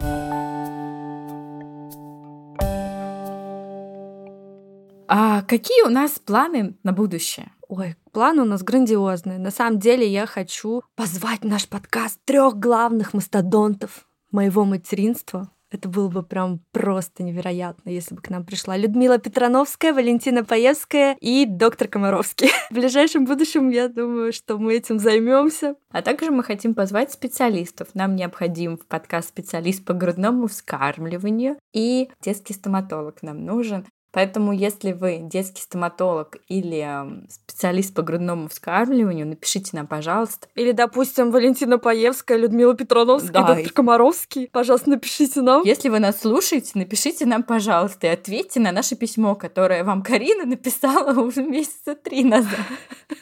А 5.12 5.42
какие 5.42 5.82
у 5.82 5.90
нас 5.90 6.20
планы 6.20 6.78
на 6.84 6.94
будущее? 6.94 7.52
Ой, 7.68 7.96
планы 8.12 8.44
у 8.44 8.46
нас 8.46 8.62
грандиозные. 8.62 9.40
На 9.40 9.50
самом 9.50 9.80
деле 9.80 10.08
я 10.08 10.28
хочу 10.28 10.84
позвать 10.96 11.42
в 11.42 11.46
наш 11.46 11.68
подкаст 11.68 12.20
трех 12.26 12.60
главных 12.60 13.16
мастодонтов 13.16 14.08
моего 14.32 14.66
материнства. 14.66 15.50
Это 15.72 15.90
было 15.90 16.10
бы 16.10 16.22
прям 16.22 16.60
просто 16.72 17.24
невероятно, 17.24 17.90
если 17.90 18.14
бы 18.14 18.22
к 18.22 18.30
нам 18.30 18.46
пришла 18.46 18.78
Людмила 18.78 19.18
Петрановская, 19.18 19.94
Валентина 19.94 20.44
Паевская 20.44 21.18
и 21.20 21.48
доктор 21.48 21.88
Комаровский. 21.88 22.50
В 22.70 22.76
ближайшем 22.76 23.26
будущем, 23.26 23.70
я 23.70 23.88
думаю, 23.88 24.32
что 24.32 24.60
мы 24.60 24.76
этим 24.76 25.00
займемся. 25.00 25.76
А 25.90 26.04
также 26.04 26.30
мы 26.30 26.44
хотим 26.44 26.76
позвать 26.76 27.12
специалистов. 27.12 27.90
Нам 27.96 28.16
необходим 28.16 28.78
в 28.78 28.86
подкаст 28.86 29.30
специалист 29.30 29.84
по 29.84 29.94
грудному 29.94 30.46
вскармливанию 30.46 31.58
и 31.74 32.12
детский 32.22 32.54
стоматолог 32.54 33.24
нам 33.24 33.44
нужен. 33.44 33.88
Поэтому, 34.12 34.52
если 34.52 34.92
вы 34.92 35.20
детский 35.22 35.62
стоматолог 35.62 36.38
или 36.48 36.88
специалист 37.30 37.94
по 37.94 38.02
грудному 38.02 38.48
вскармливанию, 38.48 39.28
напишите 39.28 39.72
нам, 39.74 39.88
пожалуйста. 39.88 40.48
Или, 40.56 40.72
допустим, 40.72 41.32
Валентина 41.32 41.78
Паевская, 41.78 42.38
Людмила 42.38 42.74
Петрановская, 42.74 43.32
да. 43.32 43.54
доктор 43.56 43.72
Комаровский. 43.72 44.50
Пожалуйста, 44.52 44.90
напишите 44.90 45.42
нам. 45.42 45.64
Если 45.64 45.90
вы 45.90 46.00
нас 46.00 46.22
слушаете, 46.22 46.72
напишите 46.76 47.26
нам, 47.26 47.44
пожалуйста, 47.44 48.08
и 48.08 48.10
ответьте 48.10 48.60
на 48.60 48.72
наше 48.72 48.96
письмо, 48.96 49.36
которое 49.36 49.84
вам 49.84 50.02
Карина 50.02 50.46
написала 50.46 51.20
уже 51.20 51.44
месяца 51.44 51.96
три 51.96 52.24
назад. 52.24 52.60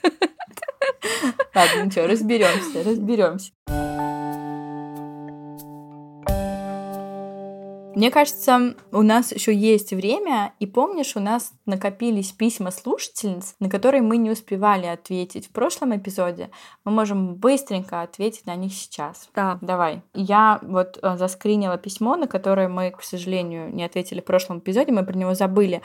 Ладно, 1.55 1.85
ничего, 1.85 2.07
разберемся, 2.07 2.83
разберемся. 2.83 3.51
Мне 7.97 8.11
кажется, 8.11 8.75
у 8.91 9.01
нас 9.01 9.31
еще 9.31 9.51
есть 9.51 9.91
время, 9.91 10.53
и 10.59 10.67
помнишь, 10.67 11.15
у 11.15 11.19
нас 11.19 11.51
накопились 11.65 12.31
письма 12.31 12.69
слушательниц, 12.69 13.55
на 13.59 13.71
которые 13.71 14.03
мы 14.03 14.17
не 14.17 14.29
успевали 14.29 14.85
ответить 14.85 15.47
в 15.47 15.49
прошлом 15.49 15.97
эпизоде. 15.97 16.51
Мы 16.85 16.91
можем 16.91 17.33
быстренько 17.33 18.03
ответить 18.03 18.45
на 18.45 18.55
них 18.55 18.71
сейчас. 18.73 19.29
Да. 19.33 19.57
Давай. 19.61 20.03
Я 20.13 20.59
вот 20.61 20.99
э, 21.01 21.17
заскринила 21.17 21.79
письмо, 21.79 22.17
на 22.17 22.27
которое 22.27 22.69
мы, 22.69 22.91
к 22.91 23.01
сожалению, 23.01 23.73
не 23.73 23.83
ответили 23.83 24.21
в 24.21 24.25
прошлом 24.25 24.59
эпизоде, 24.59 24.91
мы 24.91 25.03
про 25.03 25.17
него 25.17 25.33
забыли. 25.33 25.81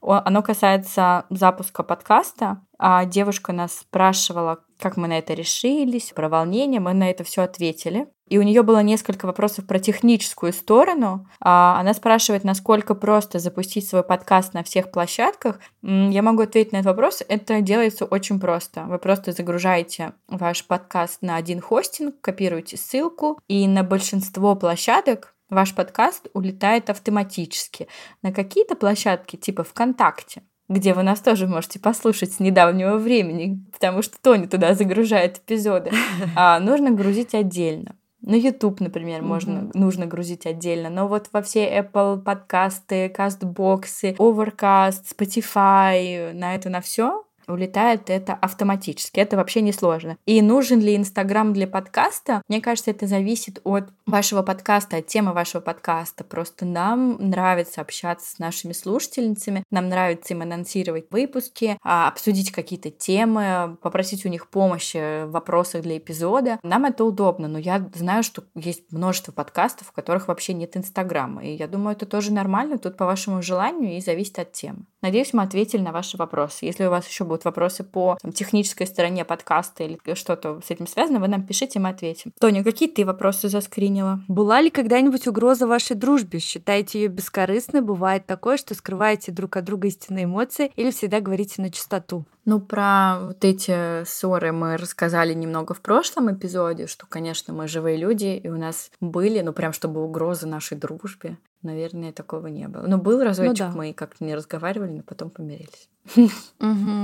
Оно 0.00 0.44
касается 0.44 1.24
запуска 1.30 1.82
подкаста. 1.82 2.62
А 2.78 3.04
девушка 3.06 3.52
нас 3.52 3.78
спрашивала, 3.78 4.60
как 4.78 4.96
мы 4.96 5.08
на 5.08 5.18
это 5.18 5.34
решились, 5.34 6.12
про 6.14 6.28
волнение. 6.28 6.78
Мы 6.78 6.92
на 6.94 7.10
это 7.10 7.24
все 7.24 7.42
ответили. 7.42 8.06
И 8.28 8.38
у 8.38 8.42
нее 8.42 8.62
было 8.62 8.82
несколько 8.82 9.26
вопросов 9.26 9.66
про 9.66 9.78
техническую 9.78 10.52
сторону. 10.52 11.28
А, 11.40 11.78
она 11.78 11.94
спрашивает, 11.94 12.42
насколько 12.42 12.94
просто 12.94 13.38
запустить 13.38 13.88
свой 13.88 14.02
подкаст 14.02 14.52
на 14.52 14.64
всех 14.64 14.90
площадках. 14.90 15.60
Я 15.82 16.22
могу 16.22 16.42
ответить 16.42 16.72
на 16.72 16.78
этот 16.78 16.86
вопрос. 16.86 17.22
Это 17.28 17.60
делается 17.60 18.04
очень 18.04 18.40
просто. 18.40 18.84
Вы 18.84 18.98
просто 18.98 19.32
загружаете 19.32 20.12
ваш 20.28 20.64
подкаст 20.64 21.22
на 21.22 21.36
один 21.36 21.60
хостинг, 21.60 22.20
копируете 22.20 22.76
ссылку, 22.76 23.38
и 23.46 23.68
на 23.68 23.84
большинство 23.84 24.56
площадок 24.56 25.34
ваш 25.48 25.74
подкаст 25.74 26.26
улетает 26.34 26.90
автоматически. 26.90 27.86
На 28.22 28.32
какие-то 28.32 28.74
площадки, 28.74 29.36
типа 29.36 29.62
ВКонтакте, 29.62 30.42
где 30.68 30.94
вы 30.94 31.04
нас 31.04 31.20
тоже 31.20 31.46
можете 31.46 31.78
послушать 31.78 32.32
с 32.32 32.40
недавнего 32.40 32.96
времени, 32.96 33.64
потому 33.72 34.02
что 34.02 34.20
Тони 34.20 34.46
туда 34.46 34.74
загружает 34.74 35.38
эпизоды, 35.38 35.92
а 36.36 36.58
нужно 36.58 36.90
грузить 36.90 37.34
отдельно. 37.34 37.94
На 38.22 38.34
YouTube, 38.34 38.80
например, 38.80 39.20
mm-hmm. 39.20 39.26
можно, 39.26 39.70
нужно 39.74 40.06
грузить 40.06 40.46
отдельно. 40.46 40.90
Но 40.90 41.06
вот 41.06 41.28
во 41.32 41.42
все 41.42 41.68
Apple 41.78 42.22
подкасты, 42.22 43.08
кастбоксы, 43.08 44.12
Overcast, 44.12 45.04
Spotify, 45.16 46.32
на 46.32 46.54
это 46.54 46.70
на 46.70 46.80
все 46.80 47.25
улетает 47.48 48.10
это 48.10 48.34
автоматически. 48.34 49.20
Это 49.20 49.36
вообще 49.36 49.60
не 49.60 49.72
сложно. 49.72 50.16
И 50.26 50.40
нужен 50.42 50.80
ли 50.80 50.96
Инстаграм 50.96 51.52
для 51.52 51.66
подкаста? 51.66 52.42
Мне 52.48 52.60
кажется, 52.60 52.90
это 52.90 53.06
зависит 53.06 53.60
от 53.64 53.88
вашего 54.06 54.42
подкаста, 54.42 54.98
от 54.98 55.06
темы 55.06 55.32
вашего 55.32 55.60
подкаста. 55.60 56.24
Просто 56.24 56.64
нам 56.64 57.16
нравится 57.18 57.80
общаться 57.80 58.30
с 58.30 58.38
нашими 58.38 58.72
слушательницами, 58.72 59.62
нам 59.70 59.88
нравится 59.88 60.34
им 60.34 60.42
анонсировать 60.42 61.06
выпуски, 61.10 61.78
а, 61.82 62.08
обсудить 62.08 62.52
какие-то 62.52 62.90
темы, 62.90 63.76
попросить 63.82 64.24
у 64.24 64.28
них 64.28 64.48
помощи 64.48 65.24
в 65.24 65.30
вопросах 65.30 65.82
для 65.82 65.98
эпизода. 65.98 66.58
Нам 66.62 66.84
это 66.84 67.04
удобно, 67.04 67.48
но 67.48 67.58
я 67.58 67.88
знаю, 67.94 68.22
что 68.22 68.44
есть 68.54 68.92
множество 68.92 69.32
подкастов, 69.32 69.88
в 69.88 69.92
которых 69.92 70.28
вообще 70.28 70.54
нет 70.54 70.76
Инстаграма. 70.76 71.44
И 71.44 71.54
я 71.54 71.66
думаю, 71.68 71.96
это 71.96 72.06
тоже 72.06 72.32
нормально, 72.32 72.78
тут 72.78 72.96
по 72.96 73.06
вашему 73.06 73.42
желанию 73.42 73.96
и 73.96 74.00
зависит 74.00 74.38
от 74.38 74.52
темы. 74.52 74.86
Надеюсь, 75.02 75.32
мы 75.32 75.42
ответили 75.42 75.82
на 75.82 75.92
ваши 75.92 76.16
вопросы. 76.16 76.64
Если 76.64 76.84
у 76.84 76.90
вас 76.90 77.06
еще 77.06 77.24
будут 77.24 77.35
вопросы 77.44 77.84
по 77.84 78.18
там, 78.22 78.32
технической 78.32 78.86
стороне 78.86 79.24
подкаста 79.24 79.84
или 79.84 79.98
что-то 80.14 80.60
с 80.64 80.70
этим 80.70 80.86
связано, 80.86 81.20
вы 81.20 81.28
нам 81.28 81.46
пишите, 81.46 81.78
мы 81.78 81.90
ответим. 81.90 82.32
Тоня, 82.40 82.64
какие 82.64 82.88
ты 82.88 83.04
вопросы 83.04 83.48
заскринила? 83.48 84.20
Была 84.28 84.60
ли 84.60 84.70
когда-нибудь 84.70 85.26
угроза 85.26 85.66
вашей 85.66 85.96
дружбе? 85.96 86.38
Считаете 86.38 87.02
ее 87.02 87.08
бескорыстной? 87.08 87.80
Бывает 87.80 88.26
такое, 88.26 88.56
что 88.56 88.74
скрываете 88.74 89.32
друг 89.32 89.56
от 89.56 89.64
друга 89.64 89.88
истинные 89.88 90.24
эмоции 90.24 90.72
или 90.76 90.90
всегда 90.90 91.20
говорите 91.20 91.62
на 91.62 91.70
чистоту? 91.70 92.24
Ну, 92.46 92.60
про 92.60 93.18
вот 93.22 93.44
эти 93.44 94.04
ссоры 94.04 94.52
мы 94.52 94.76
рассказали 94.76 95.34
немного 95.34 95.74
в 95.74 95.80
прошлом 95.80 96.32
эпизоде, 96.32 96.86
что, 96.86 97.04
конечно, 97.04 97.52
мы 97.52 97.66
живые 97.66 97.96
люди, 97.96 98.40
и 98.40 98.48
у 98.48 98.56
нас 98.56 98.92
были, 99.00 99.40
ну, 99.40 99.52
прям 99.52 99.72
чтобы 99.72 100.04
угрозы 100.04 100.46
нашей 100.46 100.78
дружбе. 100.78 101.38
Наверное, 101.66 102.12
такого 102.12 102.46
не 102.46 102.68
было. 102.68 102.86
Но 102.86 102.96
был 102.96 103.22
разочек, 103.22 103.66
ну, 103.66 103.72
да. 103.72 103.72
мы 103.74 103.92
как-то 103.92 104.24
не 104.24 104.36
разговаривали, 104.36 104.92
но 104.92 105.02
потом 105.02 105.30
помирились. 105.30 105.88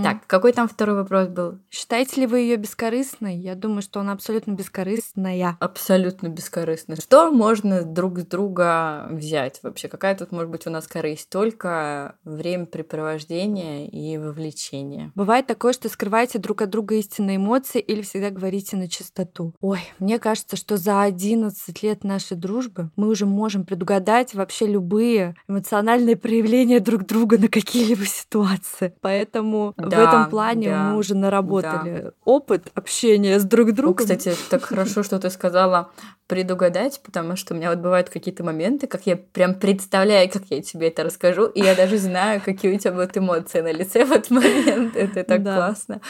Так, 0.02 0.26
какой 0.26 0.52
там 0.52 0.68
второй 0.68 0.96
вопрос 0.96 1.28
был? 1.28 1.58
Считаете 1.70 2.20
ли 2.20 2.26
вы 2.26 2.40
ее 2.40 2.56
бескорыстной? 2.56 3.36
Я 3.36 3.54
думаю, 3.54 3.82
что 3.82 4.00
она 4.00 4.12
абсолютно 4.12 4.52
бескорыстная. 4.52 5.56
Абсолютно 5.60 6.28
бескорыстная. 6.28 6.96
Что 6.96 7.30
можно 7.30 7.82
друг 7.82 8.20
с 8.20 8.26
друга 8.26 9.06
взять 9.10 9.60
вообще? 9.62 9.88
Какая 9.88 10.16
тут 10.16 10.32
может 10.32 10.50
быть 10.50 10.66
у 10.66 10.70
нас 10.70 10.86
корысть? 10.86 11.28
Только 11.30 12.16
времяпрепровождение 12.24 13.88
и 13.88 14.18
вовлечение. 14.18 15.12
Бывает 15.14 15.46
такое, 15.46 15.72
что 15.72 15.88
скрываете 15.88 16.38
друг 16.38 16.62
от 16.62 16.70
друга 16.70 16.94
истинные 16.94 17.36
эмоции 17.36 17.80
или 17.80 18.02
всегда 18.02 18.30
говорите 18.30 18.76
на 18.76 18.88
чистоту. 18.88 19.54
Ой, 19.60 19.80
мне 19.98 20.18
кажется, 20.18 20.56
что 20.56 20.76
за 20.76 21.02
11 21.02 21.82
лет 21.82 22.04
нашей 22.04 22.36
дружбы 22.36 22.90
мы 22.96 23.08
уже 23.08 23.26
можем 23.26 23.64
предугадать 23.64 24.34
вообще 24.34 24.51
любые 24.60 25.34
эмоциональные 25.48 26.16
проявления 26.16 26.80
друг 26.80 27.06
друга 27.06 27.38
на 27.38 27.48
какие-либо 27.48 28.04
ситуации. 28.04 28.94
Поэтому 29.00 29.74
да, 29.76 29.84
в 29.84 30.08
этом 30.08 30.30
плане 30.30 30.70
да, 30.70 30.90
мы 30.90 30.98
уже 30.98 31.14
наработали 31.14 32.00
да. 32.02 32.12
опыт 32.24 32.70
общения 32.74 33.38
с 33.38 33.44
друг 33.44 33.72
другом. 33.72 33.94
О, 33.94 33.98
кстати, 33.98 34.34
так 34.50 34.62
хорошо, 34.64 35.02
что 35.02 35.18
ты 35.18 35.30
сказала 35.30 35.90
предугадать, 36.26 37.00
потому 37.04 37.36
что 37.36 37.52
у 37.52 37.56
меня 37.56 37.70
вот 37.70 37.80
бывают 37.80 38.08
какие-то 38.08 38.42
моменты, 38.42 38.86
как 38.86 39.06
я 39.06 39.16
прям 39.16 39.54
представляю, 39.54 40.30
как 40.30 40.44
я 40.48 40.62
тебе 40.62 40.88
это 40.88 41.04
расскажу, 41.04 41.46
и 41.46 41.60
я 41.60 41.74
даже 41.74 41.98
знаю, 41.98 42.40
какие 42.42 42.74
у 42.74 42.78
тебя 42.78 42.92
будут 42.92 43.16
эмоции 43.16 43.60
на 43.60 43.72
лице 43.72 44.04
в 44.04 44.12
этот 44.12 44.30
момент. 44.30 44.96
Это 44.96 45.24
так 45.24 45.42
классно. 45.42 46.00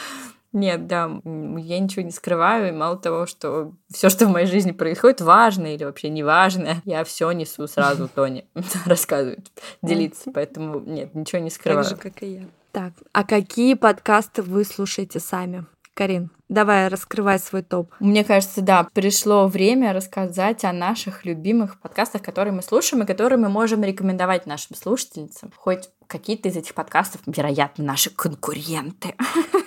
Нет, 0.53 0.85
да, 0.85 1.05
я 1.25 1.79
ничего 1.79 2.03
не 2.03 2.11
скрываю, 2.11 2.69
и 2.69 2.71
мало 2.71 2.95
того, 2.97 3.25
что 3.25 3.73
все, 3.91 4.09
что 4.09 4.27
в 4.27 4.31
моей 4.31 4.45
жизни 4.45 4.71
происходит, 4.71 5.19
важно 5.19 5.73
или 5.73 5.83
вообще 5.83 6.09
не 6.09 6.23
важно, 6.23 6.81
я 6.85 7.03
все 7.03 7.31
несу 7.31 7.67
сразу 7.67 8.07
Тони 8.15 8.47
рассказывать, 8.85 9.51
делиться, 9.81 10.31
поэтому 10.31 10.79
нет, 10.79 11.15
ничего 11.15 11.41
не 11.41 11.49
скрываю. 11.49 11.83
Так 11.83 11.95
же, 11.95 12.01
как 12.01 12.23
и 12.23 12.33
я. 12.33 12.43
Так, 12.71 12.93
а 13.11 13.23
какие 13.23 13.73
подкасты 13.73 14.41
вы 14.41 14.63
слушаете 14.63 15.19
сами? 15.19 15.65
Карин, 15.93 16.31
давай 16.49 16.87
раскрывай 16.87 17.37
свой 17.37 17.61
топ. 17.61 17.91
Мне 17.99 18.23
кажется, 18.23 18.61
да, 18.61 18.87
пришло 18.93 19.47
время 19.47 19.93
рассказать 19.93 20.65
о 20.65 20.73
наших 20.73 21.23
любимых 21.23 21.79
подкастах, 21.79 22.23
которые 22.23 22.51
мы 22.51 22.63
слушаем 22.63 23.03
и 23.03 23.07
которые 23.07 23.37
мы 23.37 23.49
можем 23.49 23.83
рекомендовать 23.83 24.47
нашим 24.47 24.75
слушательницам. 24.75 25.51
Хоть 25.55 25.89
какие-то 26.13 26.47
из 26.49 26.55
этих 26.55 26.75
подкастов, 26.75 27.21
вероятно, 27.25 27.83
наши 27.83 28.11
конкуренты. 28.11 29.15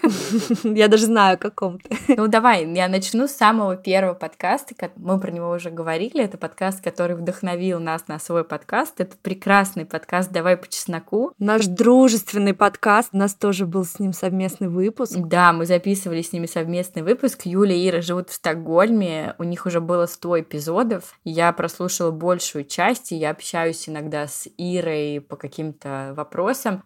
Я 0.62 0.86
даже 0.86 1.06
знаю, 1.06 1.34
о 1.34 1.36
каком 1.36 1.80
ты. 1.80 1.96
Ну, 2.16 2.28
давай, 2.28 2.72
я 2.72 2.86
начну 2.86 3.26
с 3.26 3.32
самого 3.32 3.76
первого 3.76 4.14
подкаста. 4.14 4.74
Мы 4.94 5.18
про 5.18 5.32
него 5.32 5.50
уже 5.50 5.70
говорили. 5.70 6.22
Это 6.22 6.38
подкаст, 6.38 6.82
который 6.82 7.16
вдохновил 7.16 7.80
нас 7.80 8.06
на 8.06 8.20
свой 8.20 8.44
подкаст. 8.44 9.00
Это 9.00 9.16
прекрасный 9.20 9.84
подкаст 9.84 10.30
«Давай 10.30 10.56
по 10.56 10.68
чесноку». 10.68 11.32
Наш 11.40 11.66
дружественный 11.66 12.54
подкаст. 12.54 13.08
У 13.12 13.16
нас 13.16 13.34
тоже 13.34 13.66
был 13.66 13.84
с 13.84 13.98
ним 13.98 14.12
совместный 14.12 14.68
выпуск. 14.68 15.16
Да, 15.16 15.52
мы 15.52 15.66
записывали 15.66 16.22
с 16.22 16.32
ними 16.32 16.46
совместный 16.46 17.02
выпуск. 17.02 17.42
Юля 17.44 17.74
и 17.74 17.88
Ира 17.88 18.00
живут 18.00 18.30
в 18.30 18.34
Стокгольме. 18.34 19.34
У 19.38 19.44
них 19.44 19.66
уже 19.66 19.80
было 19.80 20.06
100 20.06 20.40
эпизодов. 20.42 21.18
Я 21.24 21.52
прослушала 21.52 22.12
большую 22.12 22.64
часть, 22.64 23.10
и 23.10 23.16
я 23.16 23.30
общаюсь 23.30 23.88
иногда 23.88 24.28
с 24.28 24.46
Ирой 24.56 25.20
по 25.20 25.34
каким-то 25.34 26.14
вопросам. 26.16 26.35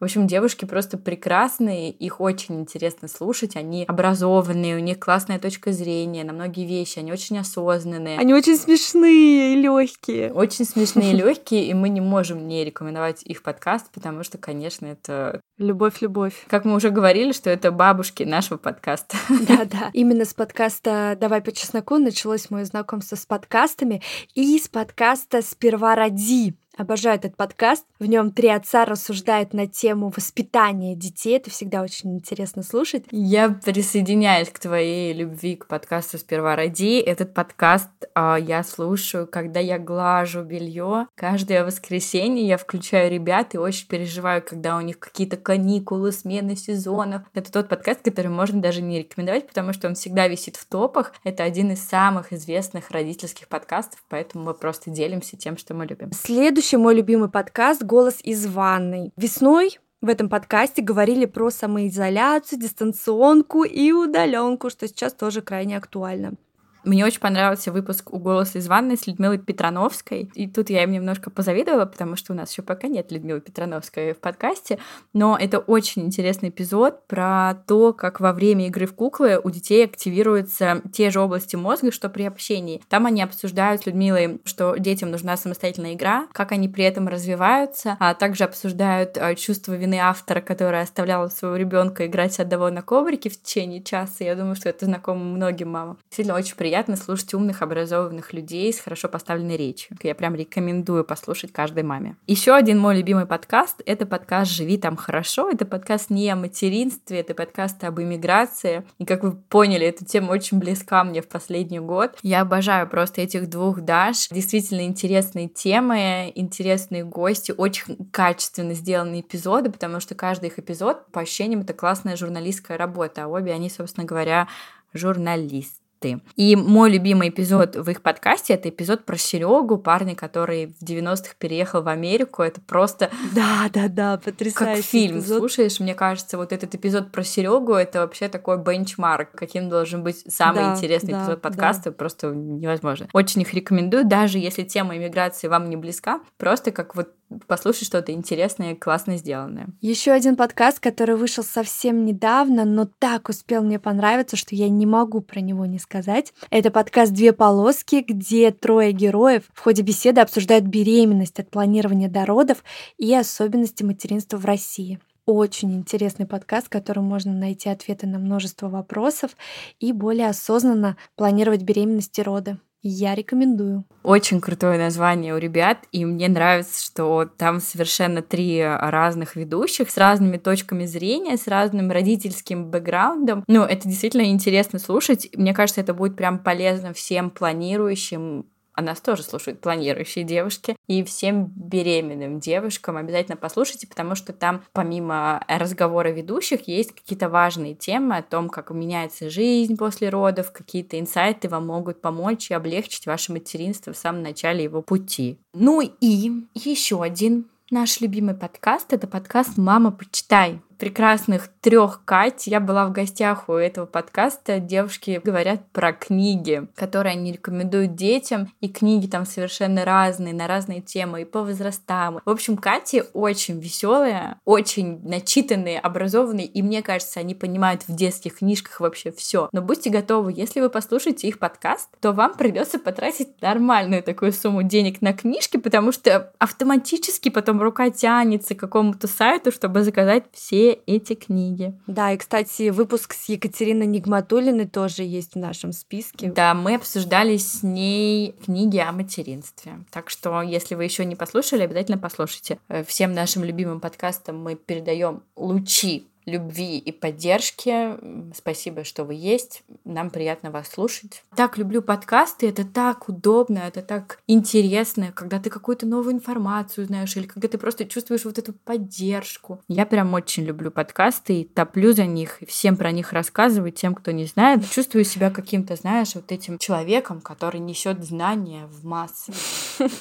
В 0.00 0.04
общем, 0.04 0.26
девушки 0.26 0.64
просто 0.64 0.98
прекрасные, 0.98 1.90
их 1.90 2.20
очень 2.20 2.60
интересно 2.60 3.08
слушать, 3.08 3.56
они 3.56 3.84
образованные, 3.86 4.76
у 4.76 4.80
них 4.80 4.98
классная 4.98 5.38
точка 5.38 5.72
зрения 5.72 6.24
на 6.24 6.32
многие 6.32 6.66
вещи, 6.66 6.98
они 6.98 7.12
очень 7.12 7.38
осознанные. 7.38 8.18
Они 8.18 8.34
очень 8.34 8.56
смешные 8.56 9.54
и 9.54 9.60
легкие. 9.60 10.32
Очень 10.32 10.64
смешные 10.64 11.12
и 11.12 11.16
легкие, 11.16 11.66
и 11.66 11.74
мы 11.74 11.88
не 11.88 12.00
можем 12.00 12.46
не 12.46 12.64
рекомендовать 12.64 13.22
их 13.22 13.42
подкаст, 13.42 13.90
потому 13.92 14.22
что, 14.22 14.38
конечно, 14.38 14.86
это... 14.86 15.40
Любовь, 15.58 16.00
любовь. 16.00 16.46
Как 16.48 16.64
мы 16.64 16.74
уже 16.74 16.90
говорили, 16.90 17.32
что 17.32 17.50
это 17.50 17.70
бабушки 17.70 18.22
нашего 18.22 18.58
подкаста. 18.58 19.16
Да-да. 19.48 19.90
Именно 19.92 20.24
с 20.24 20.34
подкаста 20.34 21.16
«Давай 21.20 21.42
по 21.42 21.52
чесноку» 21.52 21.98
началось 21.98 22.50
мое 22.50 22.64
знакомство 22.64 23.16
с 23.16 23.26
подкастами 23.26 24.02
и 24.34 24.58
с 24.58 24.68
подкаста 24.68 25.42
«Сперва 25.42 25.94
роди». 25.94 26.54
Обожаю 26.76 27.16
этот 27.16 27.36
подкаст. 27.36 27.84
В 27.98 28.06
нем 28.06 28.30
три 28.30 28.48
отца 28.48 28.84
рассуждают 28.86 29.52
на 29.52 29.66
тему 29.66 30.12
воспитания 30.16 30.94
детей. 30.94 31.36
Это 31.36 31.50
всегда 31.50 31.82
очень 31.82 32.14
интересно 32.14 32.62
слушать. 32.62 33.04
Я 33.10 33.50
присоединяюсь 33.50 34.48
к 34.48 34.58
твоей 34.58 35.12
любви 35.12 35.56
к 35.56 35.66
подкасту 35.66 36.16
«Сперва 36.16 36.56
роди». 36.56 36.98
Этот 36.98 37.34
подкаст 37.34 37.90
э, 38.14 38.36
я 38.40 38.62
слушаю, 38.62 39.26
когда 39.26 39.60
я 39.60 39.78
глажу 39.78 40.42
белье. 40.42 41.08
Каждое 41.16 41.64
воскресенье 41.64 42.46
я 42.46 42.56
включаю 42.56 43.10
ребят 43.10 43.54
и 43.54 43.58
очень 43.58 43.86
переживаю, 43.86 44.42
когда 44.42 44.76
у 44.76 44.80
них 44.80 44.98
какие-то 44.98 45.36
каникулы, 45.36 46.12
смены 46.12 46.56
сезонов. 46.56 47.22
Это 47.34 47.52
тот 47.52 47.68
подкаст, 47.68 48.00
который 48.02 48.30
можно 48.30 48.62
даже 48.62 48.80
не 48.80 49.00
рекомендовать, 49.00 49.46
потому 49.46 49.72
что 49.72 49.88
он 49.88 49.96
всегда 49.96 50.28
висит 50.28 50.56
в 50.56 50.64
топах. 50.66 51.12
Это 51.24 51.42
один 51.42 51.72
из 51.72 51.86
самых 51.86 52.32
известных 52.32 52.90
родительских 52.90 53.48
подкастов, 53.48 54.02
поэтому 54.08 54.44
мы 54.44 54.54
просто 54.54 54.90
делимся 54.90 55.36
тем, 55.36 55.58
что 55.58 55.74
мы 55.74 55.84
любим. 55.84 56.12
Следующий 56.12 56.69
Следующий 56.70 56.84
мой 56.84 56.94
любимый 56.94 57.28
подкаст 57.28 57.82
«Голос 57.82 58.20
из 58.22 58.46
ванной». 58.46 59.12
Весной 59.16 59.80
в 60.00 60.08
этом 60.08 60.28
подкасте 60.28 60.82
говорили 60.82 61.24
про 61.24 61.50
самоизоляцию, 61.50 62.60
дистанционку 62.60 63.64
и 63.64 63.90
удаленку, 63.90 64.70
что 64.70 64.86
сейчас 64.86 65.12
тоже 65.12 65.40
крайне 65.42 65.76
актуально. 65.76 66.34
Мне 66.82 67.04
очень 67.04 67.20
понравился 67.20 67.72
выпуск 67.72 68.12
«У 68.12 68.18
голоса 68.18 68.58
из 68.58 68.66
ванной» 68.66 68.96
с 68.96 69.06
Людмилой 69.06 69.38
Петрановской. 69.38 70.30
И 70.34 70.48
тут 70.48 70.70
я 70.70 70.84
им 70.84 70.92
немножко 70.92 71.28
позавидовала, 71.30 71.84
потому 71.84 72.16
что 72.16 72.32
у 72.32 72.36
нас 72.36 72.50
еще 72.50 72.62
пока 72.62 72.88
нет 72.88 73.12
Людмилы 73.12 73.40
Петрановской 73.40 74.14
в 74.14 74.18
подкасте. 74.18 74.78
Но 75.12 75.36
это 75.38 75.58
очень 75.58 76.02
интересный 76.06 76.48
эпизод 76.48 77.06
про 77.06 77.54
то, 77.66 77.92
как 77.92 78.20
во 78.20 78.32
время 78.32 78.66
игры 78.68 78.86
в 78.86 78.94
куклы 78.94 79.38
у 79.42 79.50
детей 79.50 79.84
активируются 79.84 80.80
те 80.90 81.10
же 81.10 81.20
области 81.20 81.54
мозга, 81.54 81.92
что 81.92 82.08
при 82.08 82.22
общении. 82.22 82.82
Там 82.88 83.04
они 83.04 83.22
обсуждают 83.22 83.82
с 83.82 83.86
Людмилой, 83.86 84.40
что 84.44 84.76
детям 84.76 85.10
нужна 85.10 85.36
самостоятельная 85.36 85.94
игра, 85.94 86.28
как 86.32 86.52
они 86.52 86.68
при 86.68 86.84
этом 86.84 87.08
развиваются, 87.08 87.96
а 88.00 88.14
также 88.14 88.44
обсуждают 88.44 89.18
а, 89.18 89.34
чувство 89.34 89.74
вины 89.74 89.96
автора, 89.96 90.40
который 90.40 90.80
оставлял 90.80 91.30
своего 91.30 91.56
ребенка 91.56 92.06
играть 92.06 92.40
одного 92.40 92.70
на 92.70 92.80
коврике 92.80 93.28
в 93.28 93.42
течение 93.42 93.82
часа. 93.82 94.24
Я 94.24 94.34
думаю, 94.34 94.54
что 94.54 94.70
это 94.70 94.86
знакомо 94.86 95.22
многим 95.22 95.70
мамам. 95.70 95.98
Действительно, 96.08 96.38
очень 96.38 96.56
приятно 96.56 96.69
приятно 96.70 96.94
слушать 96.94 97.34
умных, 97.34 97.62
образованных 97.62 98.32
людей 98.32 98.72
с 98.72 98.78
хорошо 98.78 99.08
поставленной 99.08 99.56
речью. 99.56 99.96
Я 100.04 100.14
прям 100.14 100.36
рекомендую 100.36 101.02
послушать 101.02 101.52
каждой 101.52 101.82
маме. 101.82 102.14
Еще 102.28 102.54
один 102.54 102.78
мой 102.78 102.96
любимый 102.96 103.26
подкаст— 103.26 103.82
это 103.86 104.06
подкаст 104.06 104.52
«Живи 104.52 104.78
там 104.78 104.94
хорошо». 104.94 105.50
Это 105.50 105.66
подкаст 105.66 106.10
не 106.10 106.30
о 106.30 106.36
материнстве, 106.36 107.18
это 107.18 107.34
подкаст 107.34 107.82
об 107.82 108.00
иммиграции. 108.00 108.84
И 108.98 109.04
как 109.04 109.24
вы 109.24 109.32
поняли, 109.32 109.84
эта 109.84 110.04
тема 110.04 110.30
очень 110.30 110.60
близка 110.60 111.02
мне 111.02 111.22
в 111.22 111.26
последний 111.26 111.80
год. 111.80 112.16
Я 112.22 112.42
обожаю 112.42 112.88
просто 112.88 113.22
этих 113.22 113.50
двух 113.50 113.80
Даш. 113.80 114.28
Действительно 114.28 114.82
интересные 114.82 115.48
темы, 115.48 116.30
интересные 116.36 117.04
гости, 117.04 117.50
очень 117.50 117.96
качественно 118.12 118.74
сделанные 118.74 119.22
эпизоды, 119.22 119.72
потому 119.72 119.98
что 119.98 120.14
каждый 120.14 120.50
их 120.50 120.60
эпизод, 120.60 121.10
по 121.10 121.22
ощущениям, 121.22 121.62
это 121.62 121.74
классная 121.74 122.14
журналистская 122.14 122.78
работа. 122.78 123.24
А 123.24 123.26
обе 123.26 123.52
они, 123.52 123.70
собственно 123.70 124.06
говоря, 124.06 124.46
журналист 124.94 125.80
ты. 126.00 126.20
И 126.34 126.56
мой 126.56 126.90
любимый 126.90 127.28
эпизод 127.28 127.76
в 127.76 127.88
их 127.90 128.02
подкасте 128.02 128.54
это 128.54 128.70
эпизод 128.70 129.04
про 129.04 129.16
Серегу, 129.16 129.78
парня, 129.78 130.16
который 130.16 130.74
в 130.80 130.82
90-х 130.82 131.34
переехал 131.38 131.82
в 131.82 131.88
Америку. 131.88 132.42
Это 132.42 132.60
просто 132.60 133.10
да, 133.34 133.68
да, 133.72 133.88
да, 133.88 134.18
потрясающий 134.18 134.82
как 134.82 134.84
фильм. 134.84 135.18
эпизод. 135.18 135.38
Слушаешь, 135.38 135.78
мне 135.78 135.94
кажется, 135.94 136.36
вот 136.36 136.52
этот 136.52 136.74
эпизод 136.74 137.12
про 137.12 137.22
Серегу 137.22 137.74
это 137.74 138.00
вообще 138.00 138.28
такой 138.28 138.58
бенчмарк, 138.58 139.30
каким 139.32 139.68
должен 139.68 140.02
быть 140.02 140.24
самый 140.32 140.64
Да, 140.64 140.74
интересный 140.74 141.12
да, 141.12 141.22
эпизод 141.22 141.42
подкаста, 141.42 141.92
просто 141.92 142.28
невозможно. 142.28 143.08
Очень 143.12 143.42
их 143.42 143.54
рекомендую, 143.54 144.04
даже 144.06 144.38
если 144.38 144.62
тема 144.62 144.96
иммиграции 144.96 145.48
вам 145.48 145.68
не 145.68 145.76
близка, 145.76 146.20
просто 146.38 146.70
как 146.70 146.96
вот 146.96 147.10
послушать 147.46 147.86
что-то 147.86 148.12
интересное, 148.12 148.74
классно 148.74 149.16
сделанное. 149.16 149.68
Еще 149.80 150.12
один 150.12 150.36
подкаст, 150.36 150.80
который 150.80 151.16
вышел 151.16 151.44
совсем 151.44 152.04
недавно, 152.04 152.64
но 152.64 152.88
так 152.98 153.28
успел 153.28 153.62
мне 153.62 153.78
понравиться, 153.78 154.36
что 154.36 154.54
я 154.54 154.68
не 154.68 154.86
могу 154.86 155.20
про 155.20 155.40
него 155.40 155.66
не 155.66 155.78
сказать. 155.78 156.32
Это 156.50 156.70
подкаст 156.70 157.12
«Две 157.12 157.32
полоски», 157.32 158.04
где 158.06 158.50
трое 158.50 158.92
героев 158.92 159.44
в 159.52 159.60
ходе 159.60 159.82
беседы 159.82 160.20
обсуждают 160.20 160.64
беременность 160.64 161.38
от 161.38 161.50
планирования 161.50 162.08
до 162.08 162.26
родов 162.26 162.64
и 162.98 163.14
особенности 163.14 163.82
материнства 163.82 164.36
в 164.36 164.44
России. 164.44 165.00
Очень 165.26 165.74
интересный 165.74 166.26
подкаст, 166.26 166.66
в 166.66 166.70
котором 166.70 167.04
можно 167.04 167.32
найти 167.32 167.68
ответы 167.68 168.06
на 168.06 168.18
множество 168.18 168.68
вопросов 168.68 169.36
и 169.78 169.92
более 169.92 170.28
осознанно 170.28 170.96
планировать 171.14 171.62
беременность 171.62 172.18
и 172.18 172.22
роды. 172.22 172.58
Я 172.82 173.14
рекомендую. 173.14 173.84
Очень 174.02 174.40
крутое 174.40 174.78
название 174.78 175.34
у 175.34 175.38
ребят, 175.38 175.84
и 175.92 176.04
мне 176.06 176.28
нравится, 176.28 176.82
что 176.82 177.28
там 177.36 177.60
совершенно 177.60 178.22
три 178.22 178.62
разных 178.64 179.36
ведущих 179.36 179.90
с 179.90 179.98
разными 179.98 180.38
точками 180.38 180.86
зрения, 180.86 181.36
с 181.36 181.46
разным 181.46 181.90
родительским 181.90 182.70
бэкграундом. 182.70 183.44
Ну, 183.46 183.62
это 183.64 183.86
действительно 183.86 184.30
интересно 184.30 184.78
слушать. 184.78 185.28
Мне 185.34 185.52
кажется, 185.52 185.82
это 185.82 185.92
будет 185.92 186.16
прям 186.16 186.38
полезно 186.38 186.94
всем 186.94 187.28
планирующим 187.28 188.46
а 188.80 188.82
нас 188.82 189.00
тоже 189.00 189.22
слушают 189.22 189.60
планирующие 189.60 190.24
девушки. 190.24 190.74
И 190.88 191.04
всем 191.04 191.52
беременным 191.54 192.40
девушкам 192.40 192.96
обязательно 192.96 193.36
послушайте, 193.36 193.86
потому 193.86 194.14
что 194.14 194.32
там 194.32 194.64
помимо 194.72 195.44
разговора 195.46 196.08
ведущих 196.08 196.66
есть 196.66 196.92
какие-то 196.92 197.28
важные 197.28 197.74
темы 197.74 198.16
о 198.16 198.22
том, 198.22 198.48
как 198.48 198.70
меняется 198.70 199.28
жизнь 199.30 199.76
после 199.76 200.08
родов, 200.08 200.50
какие-то 200.50 200.98
инсайты 200.98 201.48
вам 201.48 201.66
могут 201.66 202.00
помочь 202.00 202.50
и 202.50 202.54
облегчить 202.54 203.06
ваше 203.06 203.32
материнство 203.32 203.92
в 203.92 203.98
самом 203.98 204.22
начале 204.22 204.64
его 204.64 204.80
пути. 204.80 205.38
Ну 205.52 205.82
и 205.82 206.32
еще 206.54 207.02
один 207.02 207.46
наш 207.70 208.00
любимый 208.00 208.34
подкаст— 208.34 208.92
это 208.94 209.06
подкаст 209.06 209.58
«Мама, 209.58 209.90
почитай» 209.92 210.60
прекрасных 210.80 211.48
трех 211.60 212.04
Кать. 212.06 212.46
Я 212.46 212.58
была 212.58 212.86
в 212.86 212.92
гостях 212.92 213.48
у 213.48 213.52
этого 213.52 213.84
подкаста. 213.84 214.58
Девушки 214.58 215.20
говорят 215.22 215.70
про 215.72 215.92
книги, 215.92 216.66
которые 216.74 217.12
они 217.12 217.32
рекомендуют 217.32 217.94
детям. 217.94 218.48
И 218.60 218.68
книги 218.68 219.06
там 219.06 219.26
совершенно 219.26 219.84
разные, 219.84 220.32
на 220.32 220.48
разные 220.48 220.80
темы, 220.80 221.22
и 221.22 221.24
по 221.26 221.42
возрастам. 221.42 222.20
В 222.24 222.30
общем, 222.30 222.56
Кати 222.56 223.02
очень 223.12 223.60
веселые, 223.60 224.36
очень 224.46 225.00
начитанные, 225.06 225.78
образованные. 225.78 226.46
И 226.46 226.62
мне 226.62 226.82
кажется, 226.82 227.20
они 227.20 227.34
понимают 227.34 227.82
в 227.86 227.94
детских 227.94 228.38
книжках 228.38 228.80
вообще 228.80 229.12
все. 229.12 229.50
Но 229.52 229.60
будьте 229.60 229.90
готовы, 229.90 230.32
если 230.34 230.60
вы 230.60 230.70
послушаете 230.70 231.28
их 231.28 231.38
подкаст, 231.38 231.90
то 232.00 232.12
вам 232.12 232.34
придется 232.34 232.78
потратить 232.78 233.42
нормальную 233.42 234.02
такую 234.02 234.32
сумму 234.32 234.62
денег 234.62 235.02
на 235.02 235.12
книжки, 235.12 235.58
потому 235.58 235.92
что 235.92 236.32
автоматически 236.38 237.28
потом 237.28 237.60
рука 237.60 237.90
тянется 237.90 238.54
к 238.54 238.60
какому-то 238.60 239.06
сайту, 239.06 239.52
чтобы 239.52 239.82
заказать 239.82 240.24
все 240.32 240.69
эти 240.86 241.14
книги. 241.14 241.74
Да, 241.86 242.12
и, 242.12 242.16
кстати, 242.16 242.70
выпуск 242.70 243.14
с 243.14 243.28
Екатериной 243.28 243.86
Нигматулиной 243.86 244.66
тоже 244.66 245.02
есть 245.02 245.34
в 245.34 245.38
нашем 245.38 245.72
списке. 245.72 246.30
Да, 246.30 246.54
мы 246.54 246.76
обсуждали 246.76 247.36
с 247.36 247.62
ней 247.62 248.32
книги 248.44 248.78
о 248.78 248.92
материнстве. 248.92 249.84
Так 249.90 250.10
что, 250.10 250.42
если 250.42 250.74
вы 250.74 250.84
еще 250.84 251.04
не 251.04 251.16
послушали, 251.16 251.62
обязательно 251.62 251.98
послушайте. 251.98 252.58
Э, 252.68 252.84
всем 252.84 253.12
нашим 253.12 253.44
любимым 253.44 253.80
подкастам 253.80 254.42
мы 254.42 254.54
передаем 254.54 255.22
лучи 255.36 256.06
любви 256.30 256.78
и 256.78 256.92
поддержки. 256.92 257.96
Спасибо, 258.34 258.84
что 258.84 259.04
вы 259.04 259.14
есть. 259.14 259.62
Нам 259.84 260.10
приятно 260.10 260.50
вас 260.50 260.68
слушать. 260.68 261.22
Так 261.36 261.58
люблю 261.58 261.82
подкасты. 261.82 262.48
Это 262.48 262.64
так 262.64 263.08
удобно, 263.08 263.58
это 263.58 263.82
так 263.82 264.20
интересно, 264.26 265.12
когда 265.14 265.38
ты 265.38 265.50
какую-то 265.50 265.86
новую 265.86 266.14
информацию 266.14 266.86
знаешь, 266.86 267.16
или 267.16 267.26
когда 267.26 267.48
ты 267.48 267.58
просто 267.58 267.84
чувствуешь 267.84 268.24
вот 268.24 268.38
эту 268.38 268.52
поддержку. 268.52 269.60
Я 269.68 269.86
прям 269.86 270.14
очень 270.14 270.44
люблю 270.44 270.70
подкасты 270.70 271.40
и 271.40 271.44
топлю 271.44 271.92
за 271.92 272.06
них, 272.06 272.42
и 272.42 272.46
всем 272.46 272.76
про 272.76 272.92
них 272.92 273.12
рассказываю, 273.12 273.72
тем, 273.72 273.94
кто 273.94 274.10
не 274.10 274.26
знает. 274.26 274.68
Чувствую 274.70 275.04
себя 275.04 275.30
каким-то, 275.30 275.76
знаешь, 275.76 276.14
вот 276.14 276.30
этим 276.32 276.58
человеком, 276.58 277.20
который 277.20 277.60
несет 277.60 278.04
знания 278.04 278.66
в 278.66 278.84
массы. 278.84 279.32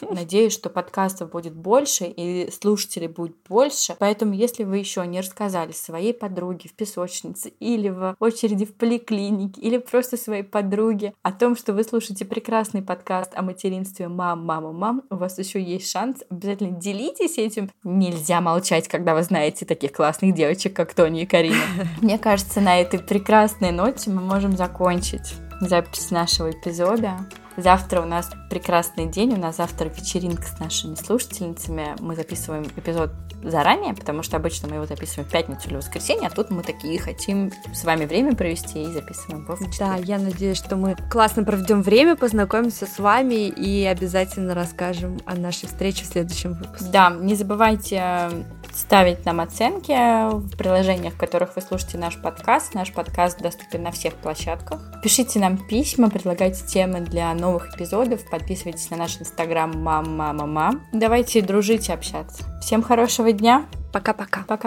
Надеюсь, 0.01 0.53
что 0.53 0.69
подкастов 0.69 1.31
будет 1.31 1.53
больше, 1.53 2.05
и 2.05 2.49
слушателей 2.51 3.07
будет 3.07 3.35
больше. 3.47 3.95
Поэтому, 3.99 4.33
если 4.33 4.63
вы 4.63 4.77
еще 4.77 5.05
не 5.07 5.19
рассказали 5.19 5.71
своей 5.71 6.13
подруге 6.19 6.69
в 6.69 6.73
песочнице 6.73 7.49
или 7.59 7.89
в 7.89 8.15
очереди 8.19 8.65
в 8.65 8.73
поликлинике 8.73 9.61
или 9.61 9.77
просто 9.77 10.17
своей 10.17 10.43
подруге 10.43 11.13
о 11.21 11.31
том, 11.31 11.55
что 11.55 11.73
вы 11.73 11.83
слушаете 11.83 12.25
прекрасный 12.25 12.81
подкаст 12.81 13.31
о 13.35 13.41
материнстве 13.41 14.07
«Мам, 14.07 14.45
мама, 14.45 14.71
мам», 14.71 15.03
у 15.09 15.15
вас 15.15 15.37
еще 15.39 15.61
есть 15.61 15.89
шанс. 15.89 16.23
Обязательно 16.29 16.71
делитесь 16.71 17.37
этим. 17.37 17.69
Нельзя 17.83 18.41
молчать, 18.41 18.87
когда 18.87 19.15
вы 19.15 19.23
знаете 19.23 19.65
таких 19.65 19.93
классных 19.93 20.33
девочек, 20.33 20.75
как 20.75 20.93
Тони 20.93 21.23
и 21.23 21.25
Карина. 21.25 21.55
Мне 22.01 22.17
кажется, 22.17 22.61
на 22.61 22.79
этой 22.79 22.99
прекрасной 22.99 23.71
ноте 23.71 24.09
мы 24.09 24.21
можем 24.21 24.55
закончить 24.55 25.35
запись 25.61 26.11
нашего 26.11 26.51
эпизода. 26.51 27.17
Завтра 27.61 28.01
у 28.01 28.05
нас 28.05 28.29
прекрасный 28.49 29.05
день, 29.05 29.33
у 29.33 29.37
нас 29.37 29.57
завтра 29.57 29.89
вечеринка 29.89 30.43
с 30.43 30.59
нашими 30.59 30.95
слушательницами. 30.95 31.95
Мы 31.99 32.15
записываем 32.15 32.63
эпизод 32.63 33.11
заранее, 33.43 33.93
потому 33.93 34.23
что 34.23 34.37
обычно 34.37 34.67
мы 34.67 34.75
его 34.75 34.85
записываем 34.85 35.27
в 35.27 35.31
пятницу 35.31 35.69
или 35.69 35.77
воскресенье, 35.77 36.27
а 36.27 36.29
тут 36.29 36.49
мы 36.49 36.63
такие 36.63 36.99
хотим 36.99 37.51
с 37.73 37.83
вами 37.83 38.05
время 38.05 38.35
провести 38.35 38.83
и 38.83 38.87
записываем 38.87 39.43
его 39.43 39.55
в 39.55 39.59
четверг. 39.71 39.77
Да, 39.79 39.95
я 39.95 40.17
надеюсь, 40.19 40.57
что 40.57 40.75
мы 40.75 40.95
классно 41.09 41.43
проведем 41.43 41.81
время, 41.81 42.15
познакомимся 42.15 42.85
с 42.85 42.99
вами 42.99 43.47
и 43.47 43.85
обязательно 43.85 44.55
расскажем 44.55 45.19
о 45.25 45.35
нашей 45.35 45.67
встрече 45.67 46.03
в 46.03 46.07
следующем 46.07 46.53
выпуске. 46.53 46.85
Да, 46.91 47.09
не 47.11 47.35
забывайте 47.35 48.29
ставить 48.73 49.25
нам 49.25 49.41
оценки 49.41 49.91
в 50.31 50.55
приложениях, 50.57 51.13
в 51.13 51.17
которых 51.17 51.55
вы 51.55 51.61
слушаете 51.61 51.97
наш 51.97 52.17
подкаст. 52.21 52.73
Наш 52.73 52.93
подкаст 52.93 53.41
доступен 53.41 53.83
на 53.83 53.91
всех 53.91 54.13
площадках. 54.15 54.79
Пишите 55.03 55.39
нам 55.39 55.57
письма, 55.57 56.09
предлагайте 56.09 56.65
темы 56.65 57.01
для 57.01 57.33
новых 57.33 57.48
эпизодов, 57.57 58.29
подписывайтесь 58.29 58.89
на 58.89 58.97
наш 58.97 59.19
инстаграм 59.19 59.71
мам 59.75 60.15
мама 60.15 60.45
мам. 60.45 60.87
Давайте 60.93 61.41
дружить 61.41 61.89
и 61.89 61.91
общаться. 61.91 62.43
Всем 62.61 62.81
хорошего 62.81 63.31
дня. 63.31 63.65
Пока-пока. 63.91 64.41
Пока. 64.41 64.57